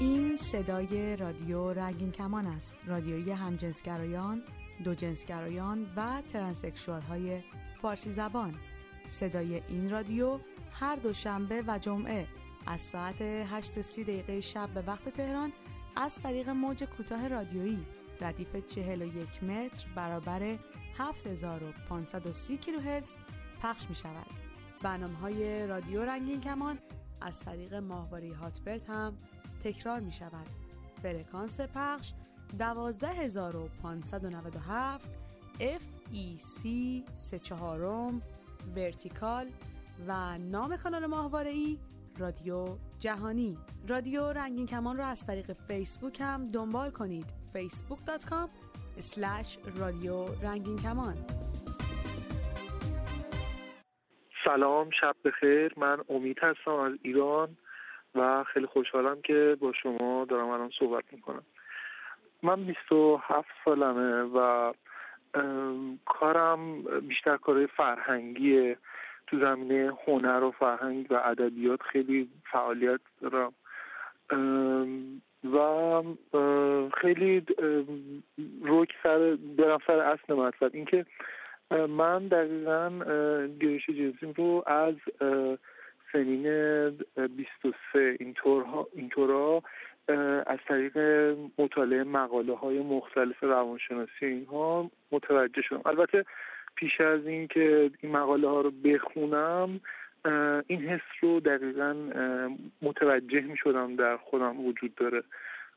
این 0.00 0.36
صدای 0.36 1.16
رادیو 1.16 1.72
رنگین 1.72 2.12
کمان 2.12 2.46
است 2.46 2.74
رادیوی 2.86 3.30
همجنسگرایان 3.30 4.42
دو 4.84 4.94
جنسگرایان 4.94 5.86
و 5.96 6.22
ترنسکشوال 6.32 7.00
های 7.00 7.40
فارسی 7.82 8.12
زبان 8.12 8.54
صدای 9.08 9.62
این 9.68 9.90
رادیو 9.90 10.38
هر 10.72 10.96
دو 10.96 11.12
شنبه 11.12 11.64
و 11.66 11.78
جمعه 11.78 12.26
از 12.66 12.80
ساعت 12.80 13.20
8 13.20 13.82
سی 13.82 14.04
دقیقه 14.04 14.40
شب 14.40 14.68
به 14.74 14.82
وقت 14.86 15.08
تهران 15.08 15.52
از 15.96 16.22
طریق 16.22 16.48
موج 16.48 16.84
کوتاه 16.84 17.28
رادیویی 17.28 17.86
ردیف 18.20 18.56
41 18.56 19.44
متر 19.44 19.86
برابر 19.94 20.56
7530 20.98 22.60
کیلوهرتز 22.60 23.14
پخش 23.62 23.86
می 23.90 23.96
شود. 23.96 24.26
برنامه 24.82 25.18
های 25.18 25.66
رادیو 25.66 26.04
رنگین 26.04 26.40
کمان 26.40 26.78
از 27.20 27.44
طریق 27.44 27.74
ماهواره 27.74 28.34
هاتبرد 28.34 28.82
هم 28.88 29.18
تکرار 29.64 30.00
می 30.00 30.12
شود. 30.12 30.46
فرکانس 31.02 31.60
پخش 31.60 32.12
12597 32.58 35.10
FEC 35.58 36.68
34 37.14 38.12
vertical 38.76 39.46
و 40.08 40.38
نام 40.38 40.76
کانال 40.76 41.06
ماهواره 41.06 41.50
ای 41.50 41.78
رادیو 42.18 42.66
جهانی. 42.98 43.58
رادیو 43.88 44.32
رنگین 44.32 44.66
کمان 44.66 44.96
را 44.96 45.06
از 45.06 45.26
طریق 45.26 45.52
فیسبوک 45.52 46.20
هم 46.20 46.50
دنبال 46.50 46.90
کنید. 46.90 47.26
facebook.com 47.54 48.48
رادیو 49.76 50.24
رنگین 50.42 50.76
کمان. 50.76 51.14
سلام 54.44 54.90
شب 55.00 55.16
بخیر. 55.24 55.74
من 55.76 56.04
امید 56.08 56.36
هستم 56.42 56.70
از 56.70 56.92
ایران. 57.02 57.56
و 58.14 58.44
خیلی 58.44 58.66
خوشحالم 58.66 59.22
که 59.22 59.56
با 59.60 59.72
شما 59.72 60.24
دارم 60.24 60.48
الان 60.48 60.70
صحبت 60.78 61.04
می‌کنم. 61.12 61.42
من 62.42 62.64
27 62.64 63.48
سالمه 63.64 64.22
و 64.22 64.72
کارم 66.06 66.82
بیشتر 66.82 67.36
کارهای 67.36 67.66
فرهنگیه. 67.66 68.76
تو 69.26 69.38
زمینه 69.38 69.92
هنر 70.06 70.42
و 70.42 70.50
فرهنگ 70.50 71.06
و 71.10 71.14
ادبیات 71.24 71.82
خیلی 71.82 72.28
فعالیت 72.52 73.00
دارم. 73.20 73.52
و 75.54 76.02
خیلی 77.00 77.46
روک 78.62 78.92
سر 79.02 79.38
برم 79.58 79.78
سر 79.86 79.98
اصل 79.98 80.34
مطلب. 80.34 80.70
اینکه 80.74 81.06
من 81.88 82.28
دقیقا 82.28 82.90
گرایش 83.60 83.86
جنسیم 83.86 84.32
رو 84.36 84.64
از 84.66 84.94
سنین 86.12 86.42
23 87.36 88.16
اینطور 88.20 88.64
اینطورا 88.94 89.62
از 90.46 90.58
طریق 90.68 90.98
مطالعه 91.58 92.04
مقاله 92.04 92.54
های 92.56 92.78
مختلف 92.78 93.42
روانشناسی 93.42 94.26
اینها 94.26 94.90
متوجه 95.12 95.62
شدم. 95.62 95.82
البته 95.86 96.24
پیش 96.74 97.00
از 97.00 97.26
اینکه 97.26 97.90
این 98.00 98.12
مقاله 98.12 98.48
ها 98.48 98.60
رو 98.60 98.70
بخونم 98.70 99.80
این 100.66 100.80
حس 100.80 101.00
رو 101.20 101.40
دقیقا 101.40 101.94
متوجه 102.82 103.40
می 103.40 103.56
شدم 103.56 103.96
در 103.96 104.16
خودم 104.16 104.66
وجود 104.66 104.94
داره. 104.94 105.22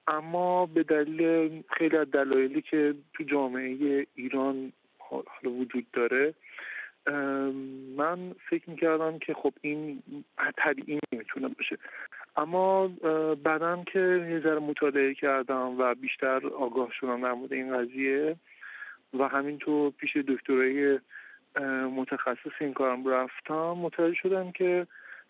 اما 0.07 0.65
به 0.65 0.83
دلیل 0.83 1.63
خیلی 1.77 1.97
از 1.97 2.11
دلایلی 2.11 2.61
که 2.61 2.95
تو 3.13 3.23
جامعه 3.23 4.07
ایران 4.15 4.71
حالا 4.97 5.55
وجود 5.55 5.85
داره 5.93 6.33
من 7.97 8.35
فکر 8.49 8.69
می‌کردم 8.69 9.19
که 9.19 9.33
خب 9.33 9.53
این 9.61 10.03
طبیعی 10.57 10.99
نمی‌تونه 11.13 11.47
باشه. 11.47 11.77
اما 12.35 12.87
بعدم 13.43 13.83
که 13.83 13.99
یه 14.29 14.39
ذره 14.39 14.59
مطالعه 14.59 15.13
کردم 15.13 15.79
و 15.79 15.95
بیشتر 15.95 16.47
آگاه 16.47 16.91
شدم 16.99 17.21
در 17.21 17.33
مورد 17.33 17.53
این 17.53 17.77
قضیه 17.77 18.35
و 19.19 19.27
همینطور 19.27 19.91
پیش 19.91 20.17
دکترای 20.17 20.99
متخصص 21.95 22.51
این 22.59 22.73
کارم 22.73 23.07
رفتم 23.07 23.71
متوجه 23.71 24.15
شدم 24.15 24.51
که 24.51 24.87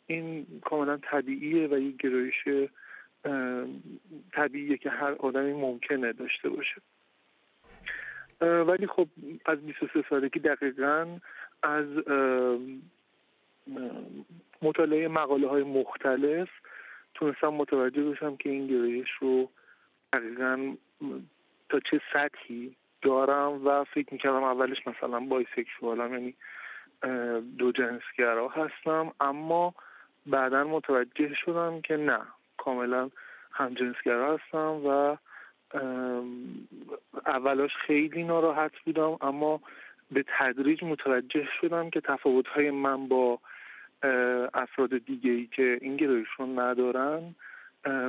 این 0.07 0.45
کاملا 0.65 0.97
طبیعیه 0.97 1.67
و 1.67 1.77
یک 1.77 1.97
گرایش 1.97 2.69
طبیعیه 4.33 4.77
که 4.77 4.89
هر 4.89 5.11
آدمی 5.11 5.53
ممکنه 5.53 6.13
داشته 6.13 6.49
باشه. 6.49 6.81
ولی 8.41 8.87
خب 8.87 9.07
از 9.45 9.59
23 9.59 10.03
سالگی 10.09 10.39
دقیقا 10.39 11.17
از 11.63 11.85
مطالعه 14.61 15.07
مقاله 15.07 15.47
های 15.47 15.63
مختلف 15.63 16.49
تونستم 17.13 17.47
متوجه 17.47 18.03
بشم 18.03 18.37
که 18.37 18.49
این 18.49 18.67
گرایش 18.67 19.09
رو 19.19 19.49
دقیقا 20.13 20.75
تا 21.69 21.79
چه 21.79 22.01
سطحی 22.13 22.75
دارم 23.01 23.67
و 23.67 23.83
فکر 23.83 24.13
می‌کردم 24.13 24.43
اولش 24.43 24.87
مثلا 24.87 25.19
بایسکشوالم 25.19 26.13
یعنی 26.13 26.35
دو 27.57 27.71
جنسگرا 27.71 28.49
هستم 28.49 29.11
اما 29.19 29.73
بعدا 30.25 30.63
متوجه 30.63 31.33
شدم 31.33 31.81
که 31.81 31.97
نه 31.97 32.19
کاملا 32.57 33.09
همجنسگرا 33.51 34.37
هستم 34.37 34.81
و 34.85 35.17
اولاش 37.25 37.71
خیلی 37.75 38.23
ناراحت 38.23 38.71
بودم 38.85 39.17
اما 39.21 39.61
به 40.11 40.25
تدریج 40.39 40.83
متوجه 40.83 41.47
شدم 41.61 41.89
که 41.89 42.01
تفاوتهای 42.01 42.71
من 42.71 43.07
با 43.07 43.39
افراد 44.53 44.97
دیگه 44.97 45.31
ای 45.31 45.47
که 45.47 45.77
این 45.81 45.97
گرایش 45.97 46.27
رو 46.37 46.59
ندارن 46.59 47.35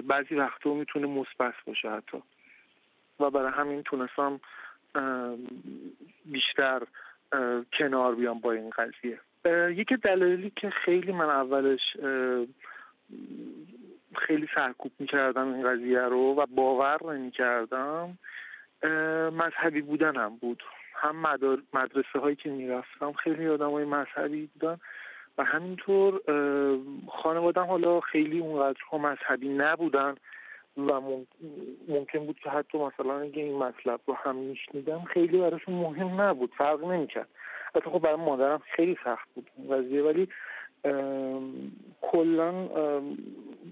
بعضی 0.09 0.35
وقتا 0.35 0.75
می‌تونه 0.75 1.07
مثبت 1.07 1.55
باشه 1.67 1.91
حتی. 1.91 2.23
و 3.21 3.31
برای 3.31 3.53
همین 3.53 3.83
تونستم 3.83 4.41
بیشتر 6.25 6.83
کنار 7.73 8.15
بیام 8.15 8.41
با 8.41 8.53
این 8.53 8.71
قضیه. 8.71 9.21
یکی 9.71 9.97
دلایلی 9.97 10.53
که 10.57 10.71
خیلی 10.71 11.13
من 11.13 11.31
اولش 11.31 11.97
خیلی 14.17 14.49
سرکوب 14.55 14.93
می‌کردم 14.99 15.55
این 15.55 15.69
قضیه 15.69 16.01
رو 16.01 16.35
و 16.35 16.47
باور 16.47 17.15
نمی‌کردم 17.15 18.19
مذهبی 19.33 19.81
بودنم 19.81 20.37
بود. 20.37 20.63
هم 21.03 21.17
مدرسه 21.73 22.19
هایی 22.21 22.37
که 22.37 22.51
می‌رفتم 22.51 23.13
خیلی 23.13 23.49
آدم 23.49 23.71
های 23.71 23.85
مذهبی 23.85 24.51
بودن 24.55 24.79
و 25.39 25.45
همینطور 25.45 26.21
خانوادم 27.09 27.65
حالا 27.65 28.01
خیلی 28.01 28.39
اونقدر 28.39 28.79
مذهبی 28.93 29.49
نبودن 29.49 30.15
و 30.77 31.01
ممکن 31.89 32.27
بود 32.27 32.39
که 32.39 32.51
حتی 32.51 32.79
مثلا 32.79 33.21
اگه 33.21 33.43
این 33.43 33.59
مطلب 33.59 34.01
رو 34.07 34.15
هم 34.15 34.37
میشنیدم 34.37 35.05
خیلی 35.05 35.41
براشون 35.41 35.75
مهم 35.75 36.21
نبود 36.21 36.53
فرق 36.59 36.85
نمی‌کرد. 36.85 37.29
حتی 37.75 37.91
خب 37.91 37.99
برای 37.99 38.17
مادرم 38.17 38.63
خیلی 38.77 38.99
سخت 39.05 39.29
بود 39.35 39.51
قضیه 39.71 40.03
ولی 40.03 40.29
کلا 42.03 42.69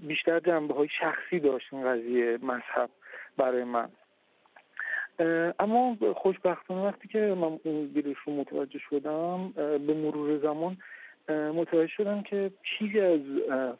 بیشتر 0.03 0.41
جنبه 0.41 0.75
های 0.75 0.89
شخصی 1.01 1.41
داشت 1.41 1.75
این 1.75 1.85
قضیه 1.85 2.39
مذهب 2.43 2.91
برای 3.37 3.65
من. 3.65 3.89
اما 5.59 5.97
خوشبختانه 6.17 6.83
وقتی 6.83 7.09
که 7.09 7.19
من 7.19 7.61
این 7.65 7.87
گیرش 7.87 8.17
رو 8.27 8.33
متوجه 8.33 8.79
شدم 8.79 9.53
به 9.57 9.95
مرور 9.95 10.39
زمان 10.39 10.77
متوجه 11.29 11.87
شدم 11.87 12.23
که 12.23 12.51
چیزی 12.63 13.01
از 13.01 13.21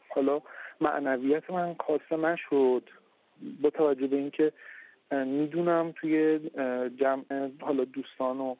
حالا 0.09 0.41
معنویت 0.81 1.49
من 1.49 1.73
کاسته 1.73 2.17
نشد. 2.17 2.83
با 3.61 3.69
توجه 3.69 4.07
به 4.07 4.15
اینکه 4.15 4.51
می‌دونم 5.11 5.93
توی 5.95 6.39
جمع 6.99 7.49
حالا 7.61 7.83
دوستان 7.83 8.39
و 8.39 8.55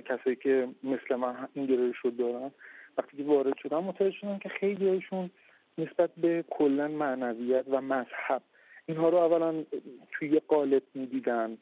کسایی 0.00 0.36
که 0.36 0.68
مثل 0.84 1.14
من 1.14 1.48
این 1.54 1.66
گرایش 1.66 1.96
رو 1.96 2.10
دارن 2.10 2.50
وقتی 2.98 3.16
که 3.16 3.22
وارد 3.22 3.56
شدم 3.62 3.84
متوجه 3.84 4.16
شدم 4.16 4.38
که 4.38 4.48
خیلی 4.48 4.88
هایشون 4.88 5.30
نسبت 5.78 6.10
به 6.16 6.44
کلا 6.50 6.88
معنویت 6.88 7.64
و 7.70 7.80
مذهب 7.80 8.42
اینها 8.86 9.08
رو 9.08 9.16
اولا 9.16 9.64
توی 10.12 10.40
قالب 10.48 10.82
می‌دیدن. 10.94 11.58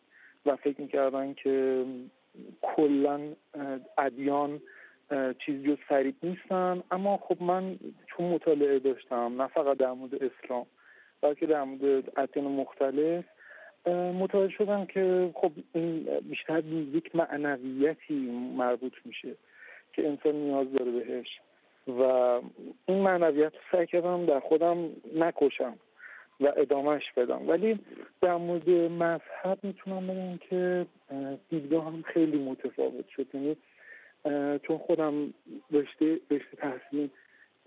و 0.46 0.56
فکر 0.56 0.81
می‌کردن 0.81 1.34
که 1.34 1.84
کلا 2.62 3.20
ادیان 3.98 4.60
چیزی 5.38 5.69
جز 5.69 5.76
فرید 5.88 6.16
نیستن. 6.22 6.82
اما 6.90 7.16
خب 7.16 7.43
من 7.43 7.78
چون 8.06 8.26
مطالعه 8.26 8.78
داشتم 8.78 9.43
نه 9.43 9.46
فقط 9.46 9.76
در 9.76 9.93
مورد 9.93 10.14
اسلام 10.14 10.66
بلکه 11.20 11.46
در 11.46 11.62
مورد 11.62 12.19
ادیان 12.19 12.44
مختلف 12.46 13.25
متوجه 14.20 14.52
شدم 14.52 14.87
که 14.87 15.31
خب 15.34 15.52
این 15.72 16.04
بیشتر 16.20 16.64
یک 16.64 17.16
معنویتی 17.16 18.14
مربوط 18.56 18.93
میشه 19.04 19.34
که 19.93 20.08
انسان 20.08 20.34
نیاز 20.34 20.72
داره 20.72 20.90
بهش. 20.90 21.40
و 21.88 22.02
این 22.87 23.02
معنویت 23.02 23.52
رو 23.52 23.60
سعی 23.72 23.87
کردم 23.87 24.26
در 24.26 24.40
خودم 24.40 24.88
نکشم. 25.14 25.76
و 26.40 26.52
ادامهش 26.56 27.12
بدم. 27.16 27.48
ولی 27.48 27.78
در 28.20 28.36
مورد 28.36 28.70
مذهب 28.70 29.58
می‌تونم 29.62 30.06
بگم 30.06 30.36
که 30.50 30.86
دیدگاه 31.50 31.86
هم 31.86 32.02
خیلی 32.02 32.38
متفاوت 32.38 33.08
شد. 33.08 33.26
یعنی 33.34 33.56
چون 34.58 34.78
خودم 34.78 35.34
رشته 35.72 36.20
رشته 36.30 36.56
تحصیل 36.56 37.08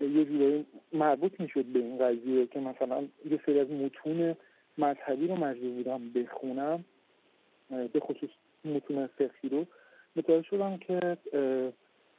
یه 0.00 0.24
جورایی 0.24 0.66
مربوط 0.92 1.40
می‌شد 1.40 1.64
به 1.64 1.78
این 1.78 1.98
قضیه 1.98 2.46
که 2.46 2.60
مثلا 2.60 3.04
یه 3.30 3.40
سری 3.46 3.60
از 3.60 3.70
متون 3.70 4.36
مذهبی 4.78 5.26
رو 5.26 5.36
مجبور 5.36 5.70
بودم 5.70 6.10
بخونم 6.10 6.84
به 7.70 8.00
خصوص 8.00 8.30
متون 8.64 9.06
فقهی 9.06 9.48
رو. 9.50 9.66
متوجه 10.16 10.46
شدم 10.46 10.76
که 10.76 11.16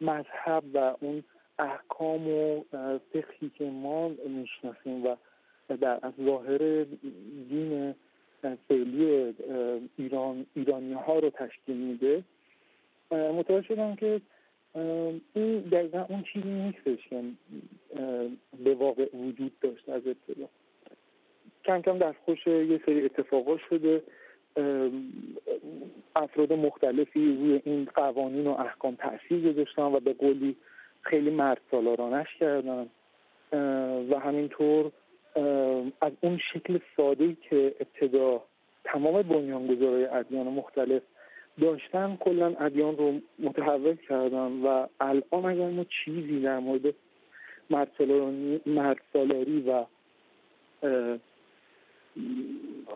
مذهب 0.01 0.63
و 0.73 0.95
اون 0.99 1.23
احکام 1.59 2.27
و 2.27 2.63
فقهی 3.13 3.51
که 3.57 3.63
ما 3.63 4.07
می‌شناسیم 4.09 5.05
و 5.05 5.15
در 5.77 5.99
از 6.01 6.13
ظاهر 6.25 6.85
دین 7.49 7.95
فعلی 8.67 9.33
ایران 9.97 10.45
ایرانی 10.53 10.93
ها 10.93 11.19
رو 11.19 11.29
تشکیل 11.29 11.77
میده. 11.77 12.23
متوجه 13.11 13.67
شدم 13.67 13.95
که 13.95 14.21
این 15.33 15.59
دقیقا 15.59 16.05
اون 16.09 16.23
چیزی 16.33 16.49
نیستش 16.49 17.07
که 17.07 17.23
به 18.63 18.73
واقع 18.73 19.15
وجود 19.15 19.51
داشت 19.61 19.89
از 19.89 20.01
ابتدا. 20.07 20.47
کم 21.65 21.81
کم 21.81 21.97
در 21.97 22.15
خوش 22.25 22.47
یه 22.47 22.81
سری 22.85 23.05
اتفاقات 23.05 23.59
شده 23.69 24.03
افراد 26.15 26.53
مختلفی 26.53 27.35
روی 27.35 27.61
این 27.65 27.87
قوانین 27.95 28.47
و 28.47 28.51
احکام 28.51 28.95
تاثیر 28.95 29.53
گذاشتن 29.53 29.81
و 29.81 29.99
به 29.99 30.13
قولی 30.13 30.55
خیلی 31.01 31.29
مرد 31.29 31.61
سالارانش 31.71 32.27
کردن 32.39 32.87
و 34.09 34.19
همینطور 34.19 34.91
از 36.01 36.11
اون 36.21 36.39
شکل 36.53 36.79
ساده 36.97 37.37
که 37.49 37.75
ابتدا 37.79 38.43
تمام 38.83 39.21
بنیانگذارای 39.21 40.05
ادیان 40.05 40.47
مختلف 40.47 41.01
داشتن 41.61 42.17
کلا 42.19 42.55
ادیان 42.59 42.97
رو 42.97 43.19
متحول 43.39 43.95
کردن 43.95 44.61
و 44.63 44.87
الان 44.99 45.45
اگر 45.45 45.69
ما 45.69 45.83
چیزی 45.83 46.41
در 46.41 46.59
مورد 46.59 46.93
مرد 48.65 48.97
سالاری 49.13 49.61
و 49.61 49.85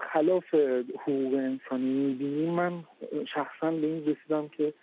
خلاف 0.02 0.54
حقوق 1.00 1.34
انسانی 1.34 1.86
می‌بینیم 1.86 2.50
من 2.50 2.84
شخصا 3.34 3.72
به 3.72 3.88
این 3.88 4.06
رسیدم 4.06 4.48
که 4.48 4.74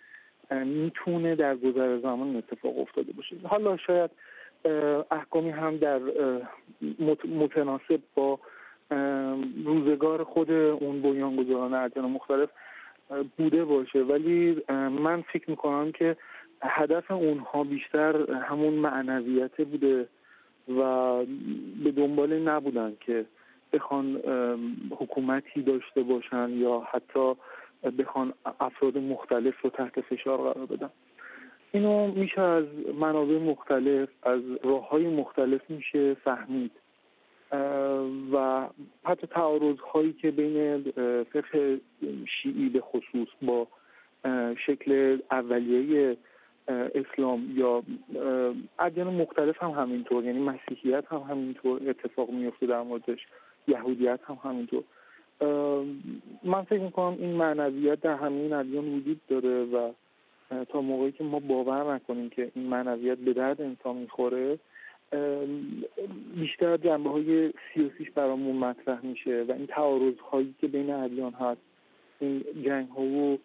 می‌تونه 0.65 1.35
در 1.35 1.55
گذر 1.55 1.97
زمان 1.99 2.35
اتفاق 2.35 2.79
افتاده 2.79 3.13
باشه. 3.13 3.35
حالا 3.43 3.77
شاید 3.77 4.11
احکامی 5.11 5.49
هم 5.49 5.77
در 5.77 5.99
متناسب 7.25 7.99
با 8.15 8.39
روزگار 9.65 10.23
خود 10.23 10.51
اون 10.51 11.01
بنیانگذاران 11.01 11.73
ادیان 11.73 12.05
مختلف 12.05 12.49
بوده 13.37 13.65
باشه. 13.65 13.99
ولی 13.99 14.61
من 14.69 15.21
فکر 15.21 15.49
می‌کنم 15.49 15.91
که 15.91 16.17
هدف 16.61 17.11
اونها 17.11 17.63
بیشتر 17.63 18.31
همون 18.31 18.73
معنویت 18.73 19.61
بوده 19.61 20.07
و 20.77 21.15
به 21.83 21.91
دنبال 21.91 22.39
نبودن 22.39 22.93
که 22.99 23.25
بخوان 23.73 24.21
حکومتی 24.91 25.61
داشته 25.61 26.03
باشن 26.03 26.49
یا 26.49 26.87
حتی 26.91 27.33
بخوان 27.97 28.33
افراد 28.59 28.97
مختلف 28.97 29.61
رو 29.61 29.69
تحت 29.69 30.01
فشار 30.01 30.37
قرار 30.37 30.65
بدن. 30.65 30.89
اینو 31.73 32.07
میشه 32.07 32.41
از 32.41 32.65
منابع 32.99 33.37
مختلف 33.39 34.09
از 34.23 34.41
راه 34.63 34.89
های 34.89 35.07
مختلف 35.07 35.69
میشه 35.69 36.13
فهمید. 36.13 36.71
و 38.33 38.67
حتی 39.03 39.27
تعارض 39.27 39.79
هایی 39.79 40.13
که 40.13 40.31
بین 40.31 40.81
فقه 41.23 41.79
شیعی 42.41 42.69
به 42.69 42.81
خصوص 42.81 43.27
با 43.41 43.67
شکل 44.65 45.19
اولیه 45.31 46.17
اسلام 46.67 47.53
یا 47.55 47.83
ادیان 48.79 49.13
مختلف 49.13 49.63
هم 49.63 49.69
همینطور 49.69 50.23
یعنی 50.23 50.39
مسیحیت 50.39 51.05
هم 51.05 51.17
همینطور 51.17 51.89
اتفاق 51.89 52.29
میفته 52.29 52.65
در 52.65 52.81
موردش 52.81 53.19
یهودیت 53.67 54.19
هم 54.27 54.37
همینطور. 54.43 54.83
من 56.43 56.63
فکر 56.63 56.81
می‌کنم 56.81 57.17
این 57.19 57.35
معنویت 57.35 58.01
در 58.01 58.15
همین 58.15 58.53
ادیان 58.53 58.95
وجود 58.95 59.21
داره 59.27 59.63
و 59.63 59.91
تا 60.69 60.81
موقعی 60.81 61.11
که 61.11 61.23
ما 61.23 61.39
باور 61.39 61.95
نکنیم 61.95 62.29
که 62.29 62.51
این 62.55 62.67
معنویت 62.67 63.17
به 63.17 63.33
درد 63.33 63.61
انسان 63.61 63.95
می‌خوره 63.95 64.59
بیشتر 66.35 66.77
جنبه 66.77 67.09
های 67.09 67.53
سیاسیش 67.73 68.11
برامون 68.11 68.55
مطرح 68.55 69.05
میشه 69.05 69.45
و 69.47 69.51
این 69.51 69.67
تعارض 69.67 70.19
هایی 70.31 70.55
که 70.61 70.67
بین 70.67 70.91
ادیان 70.91 71.33
هست 71.33 71.61
این 72.19 72.43
جنگ 72.65 72.87
ها 72.89 73.01
و 73.01 73.39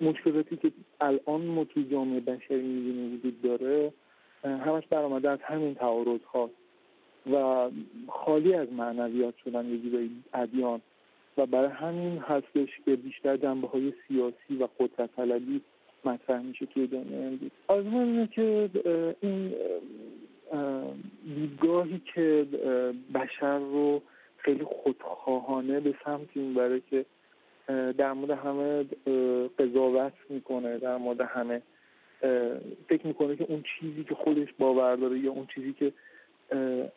مشکلاتی 0.00 0.56
که 0.56 0.72
الان 1.00 1.40
ما 1.40 1.64
توی 1.64 1.84
جامعه 1.84 2.20
بشری 2.20 2.62
می‌بینیم 2.62 3.14
وجود 3.14 3.42
داره 3.42 3.92
همش 4.44 4.86
برآمده 4.90 5.30
از 5.30 5.38
همین 5.42 5.74
تعارض 5.74 6.20
هاست 6.32 6.54
و 7.32 7.70
خالی 8.08 8.54
از 8.54 8.72
معنویات 8.72 9.34
شدن 9.44 9.66
یه 9.66 9.78
جورایی 9.78 10.24
ادیان. 10.34 10.80
و 11.38 11.46
برای 11.46 11.68
همین 11.68 12.18
هستش 12.18 12.68
که 12.84 12.96
بیشتر 12.96 13.36
جنبه 13.36 13.68
های 13.68 13.92
سیاسی 14.08 14.56
و 14.60 14.68
قدرت 14.80 15.16
طلبی 15.16 15.60
مطرح 16.04 16.42
میشه 16.42 16.66
توی 16.66 16.86
دنیا 16.86 17.18
امروز. 17.18 17.50
آزمان 17.68 18.02
اینه 18.02 18.26
که 18.26 18.70
این 19.20 19.54
دیدگاهی 21.24 22.00
که 22.14 22.46
بشر 23.14 23.58
رو 23.58 24.02
خیلی 24.36 24.64
خودخواهانه 24.64 25.80
به 25.80 25.94
سمت 26.04 26.36
می‌بره 26.36 26.82
که 26.90 27.04
در 27.98 28.12
مورد 28.12 28.30
همه 28.30 28.84
قضاوت 29.58 30.12
می‌کنه 30.28 30.78
در 30.78 30.96
مورد 30.96 31.20
همه 31.20 31.62
فکر 32.88 33.06
می‌کنه 33.06 33.36
که 33.36 33.44
اون 33.48 33.64
چیزی 33.80 34.04
که 34.04 34.14
خودش 34.14 34.48
باور 34.58 34.96
داره 34.96 35.18
یا 35.18 35.32
اون 35.32 35.46
چیزی 35.54 35.72
که 35.72 35.92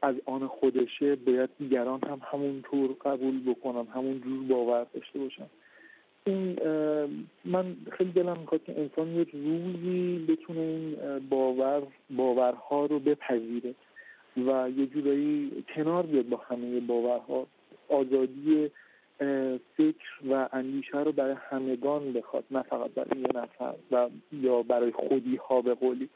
از 0.01 0.15
آن 0.25 0.48
خودشه 0.48 1.15
باید 1.15 1.50
دیگران 1.59 2.00
هم 2.03 2.21
همونطور 2.31 2.95
قبول 3.06 3.51
بکنن 3.51 3.88
همون 3.88 4.21
جور 4.21 4.44
باور 4.44 4.86
داشته 4.94 5.19
باشن. 5.19 5.45
این 6.25 6.59
من 7.45 7.75
خیلی 7.92 8.12
دلم 8.12 8.38
می‌خواد 8.39 8.63
که 8.63 8.80
انسان 8.80 9.07
یه 9.07 9.25
روزی 9.33 10.25
بتونه 10.27 10.59
این 10.59 10.98
باور 11.30 11.81
باورها 12.09 12.86
رو 12.86 13.00
بپذیره 13.00 13.75
و 14.38 14.69
یه 14.77 14.86
جورایی 14.86 15.63
کنار 15.75 16.06
بیاد 16.06 16.30
با 16.30 16.38
همه 16.38 16.80
باورها. 16.80 17.47
آزادی 17.89 18.71
فکر 19.77 20.09
و 20.30 20.50
اندیشه 20.54 21.00
رو 21.00 21.12
برای 21.12 21.36
همگان 21.50 22.13
بخواد 22.13 22.44
نه 22.51 22.62
فقط 22.62 22.92
برای 22.92 23.21
یه 23.21 23.27
نفر 23.36 23.74
و 23.92 24.09
یا 24.31 24.62
برای 24.63 24.92
خودی 24.92 25.36
ها 25.36 25.62
به 25.62 25.74
قولی. 25.74 26.09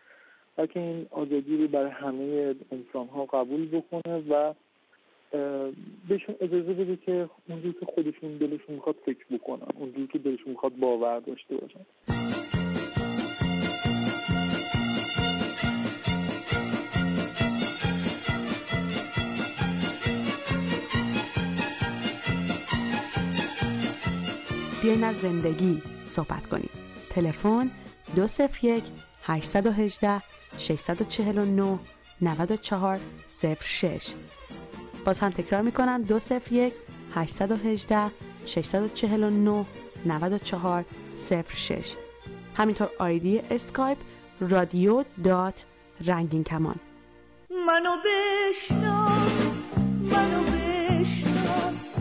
بلکه 0.55 0.79
این 0.79 1.07
آزادی 1.11 1.57
رو 1.57 1.67
برای 1.67 1.91
همه 1.91 2.55
انسان 2.71 3.07
ها 3.07 3.25
قبول 3.25 3.67
بکنه 3.67 4.23
و 4.29 4.53
بهشون 6.09 6.35
اجازه 6.41 6.73
بده 6.73 6.95
که 7.05 7.29
اونجور 7.49 7.73
که 7.79 7.85
خودشون 7.85 8.37
دلشون 8.37 8.75
می‌خواد 8.75 8.95
فکر 9.05 9.25
بکنن 9.31 9.67
اونجور 9.79 10.07
که 10.07 10.19
دلشون 10.19 10.49
می‌خواد 10.49 10.75
باور 10.75 11.19
داشته 11.19 11.55
باشن. 11.57 11.85
بیاین 24.83 25.03
از 25.03 25.15
زندگی 25.15 25.73
صحبت 26.05 26.45
کنیم. 26.51 26.69
تلفن 27.09 27.65
201 28.15 28.83
818 29.23 30.21
649 30.57 31.79
94 32.21 32.99
06 33.61 34.13
باز 35.05 35.19
هم 35.19 35.29
تکرار 35.29 35.61
می‌کنم 35.61 36.01
201 36.01 36.73
818 37.15 38.11
649 38.45 39.65
94 40.05 40.85
06 41.55 41.95
همینطور 42.57 42.89
ID 42.99 43.41
اسکایپ 43.51 43.97
رادیو 44.39 45.03
dot 45.23 45.65
رنگین 46.05 46.43
کمان. 46.43 46.75
منو 47.49 47.95
بشناس 48.05 49.63
منو 50.01 50.43
بشناس. 50.43 51.94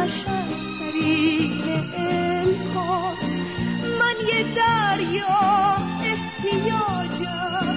قشنگ 0.00 0.52
ترین 0.78 1.62
الهاس 1.94 3.38
من 4.00 4.16
یه 4.28 4.42
دریا 4.54 5.40
احتیاجم. 6.02 7.76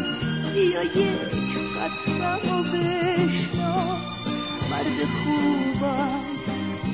بیا 0.53 0.83
یک 0.83 1.33
قطرم 1.75 2.59
و 2.59 2.63
بشناس. 2.63 4.27
مرد 4.71 4.99
خوبم. 5.23 6.23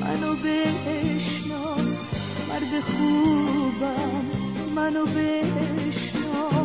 منو 0.00 0.36
بشناس. 0.36 2.10
مرد 2.48 2.80
خوبم. 2.84 4.24
منو 4.74 5.04
بشناس. 5.04 6.59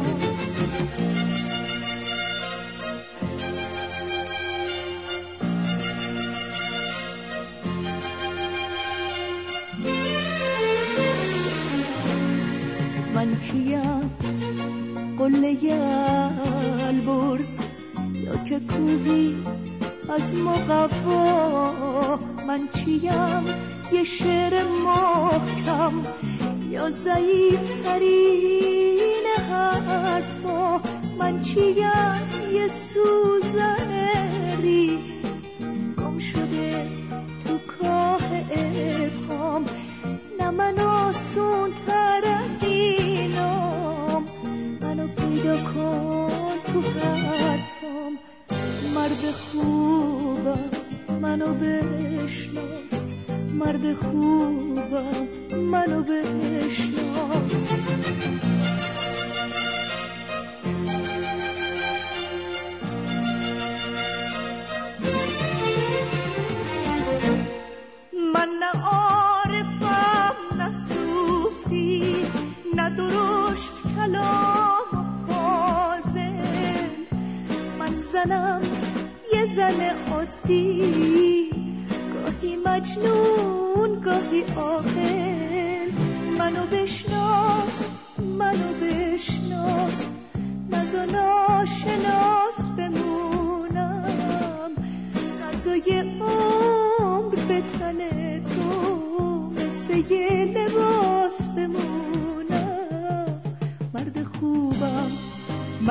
کیم 13.55 14.11
قله 15.17 15.57
البرز. 16.87 17.59
یا 18.23 18.35
که 18.49 18.59
کوهی 18.59 19.35
از 20.15 20.33
مقوا 20.35 22.19
من 22.47 22.59
چیم؟ 22.73 23.43
یه 23.91 24.03
شعر 24.03 24.63
محکم 24.63 26.01
یا 26.69 26.89
ضعیف 26.89 27.83
ترین 27.83 29.25
حرفا. 29.49 30.81
من 31.19 31.41
چیم؟ 31.41 31.75
یه 32.53 32.67
سوزن 32.67 34.24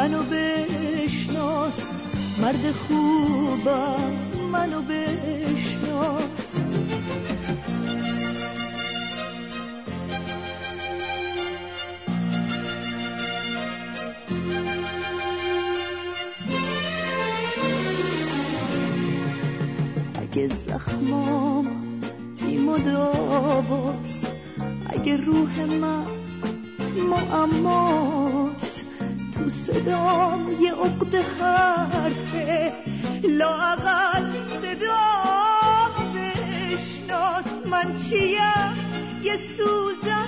منو 0.05 0.23
بشناس 0.31 2.01
مرد 2.43 2.73
خوبم 2.73 4.13
منو 4.53 4.81
بشناس. 4.81 6.73
اگه 20.15 20.49
زخمام 20.49 21.67
بی 22.41 22.59
مداواست 22.59 24.33
اگه 24.91 25.17
روح 25.17 25.65
من 25.65 26.07
معماست 27.11 28.44
صدام 29.55 30.63
یه 30.63 30.73
عقد 30.73 31.15
حرفه 31.15 32.73
لاقل 33.25 34.43
صدا 34.61 35.05
بشناس 36.15 37.67
من 37.67 37.97
چیم 37.97 38.75
یه 39.23 39.37
سوزن 39.37 40.24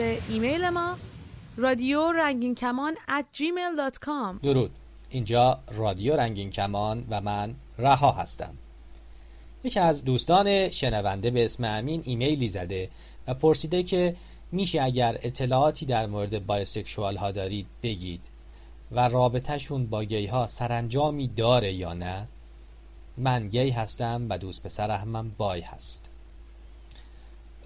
آدرس 0.00 0.22
ایمیل 0.28 0.68
ما 0.68 0.96
رادیو 1.56 2.12
رنگین 2.12 2.54
کمان 2.54 2.94
at 2.94 3.38
gmail.com 3.38 4.42
درود. 4.42 4.70
اینجا 5.10 5.58
رادیو 5.74 6.16
رنگین 6.16 6.50
کمان 6.50 7.04
و 7.10 7.20
من 7.20 7.54
رها 7.78 8.12
هستم. 8.12 8.54
یکی 9.64 9.80
از 9.80 10.04
دوستان 10.04 10.70
شنونده 10.70 11.30
به 11.30 11.44
اسم 11.44 11.64
امین 11.64 12.02
ایمیلی 12.04 12.48
زده 12.48 12.90
و 13.26 13.34
پرسیده 13.34 13.82
که 13.82 14.16
میشه 14.52 14.82
اگر 14.82 15.18
اطلاعاتی 15.22 15.86
در 15.86 16.06
مورد 16.06 16.46
bisexual 16.46 17.16
ها 17.16 17.32
دارید 17.32 17.66
بگید 17.82 18.20
و 18.92 19.08
رابطهشون 19.08 19.86
با 19.86 20.04
گی 20.04 20.26
ها 20.26 20.46
سرانجامی 20.46 21.28
داره 21.28 21.72
یا 21.72 21.94
نه؟ 21.94 22.28
من 23.16 23.48
گی 23.48 23.70
هستم 23.70 24.26
و 24.28 24.38
دوست 24.38 24.62
پسرم 24.62 25.16
هم 25.16 25.32
bi 25.38 25.60
هست. 25.60 26.15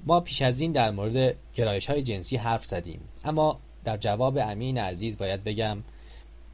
ما 0.07 0.21
پیش 0.21 0.43
از 0.43 0.61
این 0.61 0.73
در 0.73 0.91
مورد 0.91 1.37
گرایش 1.55 1.87
های 1.87 2.03
جنسی 2.03 2.37
حرف 2.37 2.65
زدیم. 2.65 3.01
اما 3.25 3.61
در 3.85 3.97
جواب 3.97 4.39
امین 4.39 4.79
عزیز 4.79 5.19
باید 5.19 5.45
بگم 5.45 5.79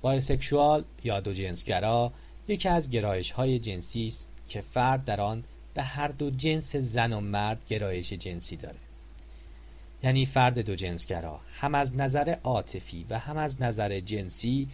بایسکشوال 0.02 0.84
یا 1.04 1.20
دو 1.20 1.32
جنسگرا 1.32 2.12
یکی 2.48 2.68
از 2.68 2.90
گرایش 2.90 3.30
های 3.30 3.58
جنسی 3.58 4.06
است 4.06 4.30
که 4.48 4.60
فرد 4.60 5.04
در 5.04 5.20
آن 5.20 5.44
به 5.74 5.82
هر 5.82 6.08
دو 6.08 6.30
جنس 6.30 6.76
زن 6.76 7.12
و 7.12 7.20
مرد 7.20 7.64
گرایش 7.68 8.12
جنسی 8.12 8.56
داره. 8.56 8.78
یعنی 10.02 10.26
فرد 10.26 10.58
دو 10.58 10.74
جنسگرا 10.74 11.40
هم 11.52 11.74
از 11.74 11.96
نظر 11.96 12.36
عاطفی 12.44 13.06
و 13.10 13.18
هم 13.18 13.36
از 13.36 13.62
نظر 13.62 14.00
جنسی 14.00 14.68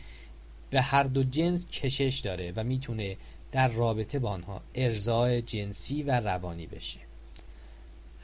به 0.71 0.83
هر 0.83 1.03
دو 1.03 1.25
جنس 1.25 1.67
کشش 1.67 2.21
داره 2.25 2.53
و 2.57 2.65
می‌تونه 2.65 3.17
در 3.53 3.69
رابطه 3.69 4.19
با 4.19 4.31
آنها 4.31 4.63
ارضاء 4.75 5.41
جنسی 5.41 6.03
و 6.03 6.21
روانی 6.21 6.67
بشه. 6.67 6.99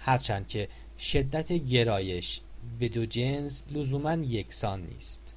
هرچند 0.08 0.48
که 0.48 0.68
شدت 0.98 1.52
گرایش 1.52 2.40
به 2.78 2.88
دو 2.88 3.06
جنس 3.06 3.62
لزوما 3.70 4.14
یکسان 4.14 4.82
نیست. 4.82 5.34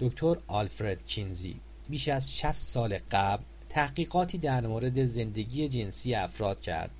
دکتر 0.00 0.36
آلفرد 0.46 1.06
کینزی 1.06 1.60
بیش 1.88 2.08
از 2.08 2.36
60 2.36 2.52
سال 2.52 2.98
قبل 3.10 3.42
تحقیقاتی 3.68 4.38
در 4.38 4.66
مورد 4.66 5.04
زندگی 5.04 5.68
جنسی 5.68 6.14
افراد 6.14 6.60
کرد 6.60 6.92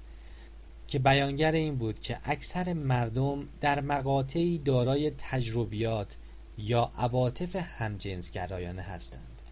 که 0.89 0.99
بیانگر 0.99 1.53
این 1.53 1.77
بود 1.77 2.01
که 2.01 2.19
اکثر 2.25 2.73
مردم 2.73 3.49
در 3.61 3.81
مقاطعی 3.81 4.59
دارای 4.59 5.13
تجربیات 5.19 6.17
یا 6.59 6.93
عواطف 6.97 7.57
همجنسگرایانه 7.57 8.83
هستند. 8.83 9.43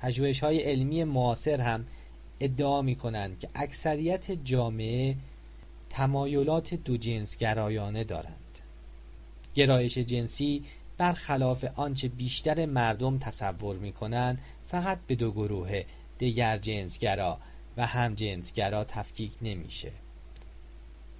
پژوهش 0.00 0.40
های 0.40 0.58
علمی 0.58 1.04
معاصر 1.04 1.60
هم 1.60 1.86
ادعا 2.40 2.82
می 2.82 2.96
کنند 2.96 3.38
که 3.38 3.48
اکثریت 3.54 4.30
جامعه 4.30 5.16
تمایلات 5.94 6.74
دو 6.74 6.96
جنسگرایانه 6.96 8.04
دارند 8.04 8.58
گرایش 9.54 9.98
جنسی 9.98 10.64
برخلاف 10.98 11.64
آنچه 11.74 12.08
بیشتر 12.08 12.66
مردم 12.66 13.18
تصور 13.18 13.76
می 13.76 13.92
کنند 13.92 14.38
فقط 14.66 14.98
به 15.06 15.14
دو 15.14 15.30
گروه 15.30 15.82
دیگر 16.18 16.58
جنسگرا 16.58 17.38
و 17.76 17.86
هم 17.86 18.14
جنسگرا 18.14 18.84
تفکیک 18.84 19.32
نمیشه. 19.42 19.92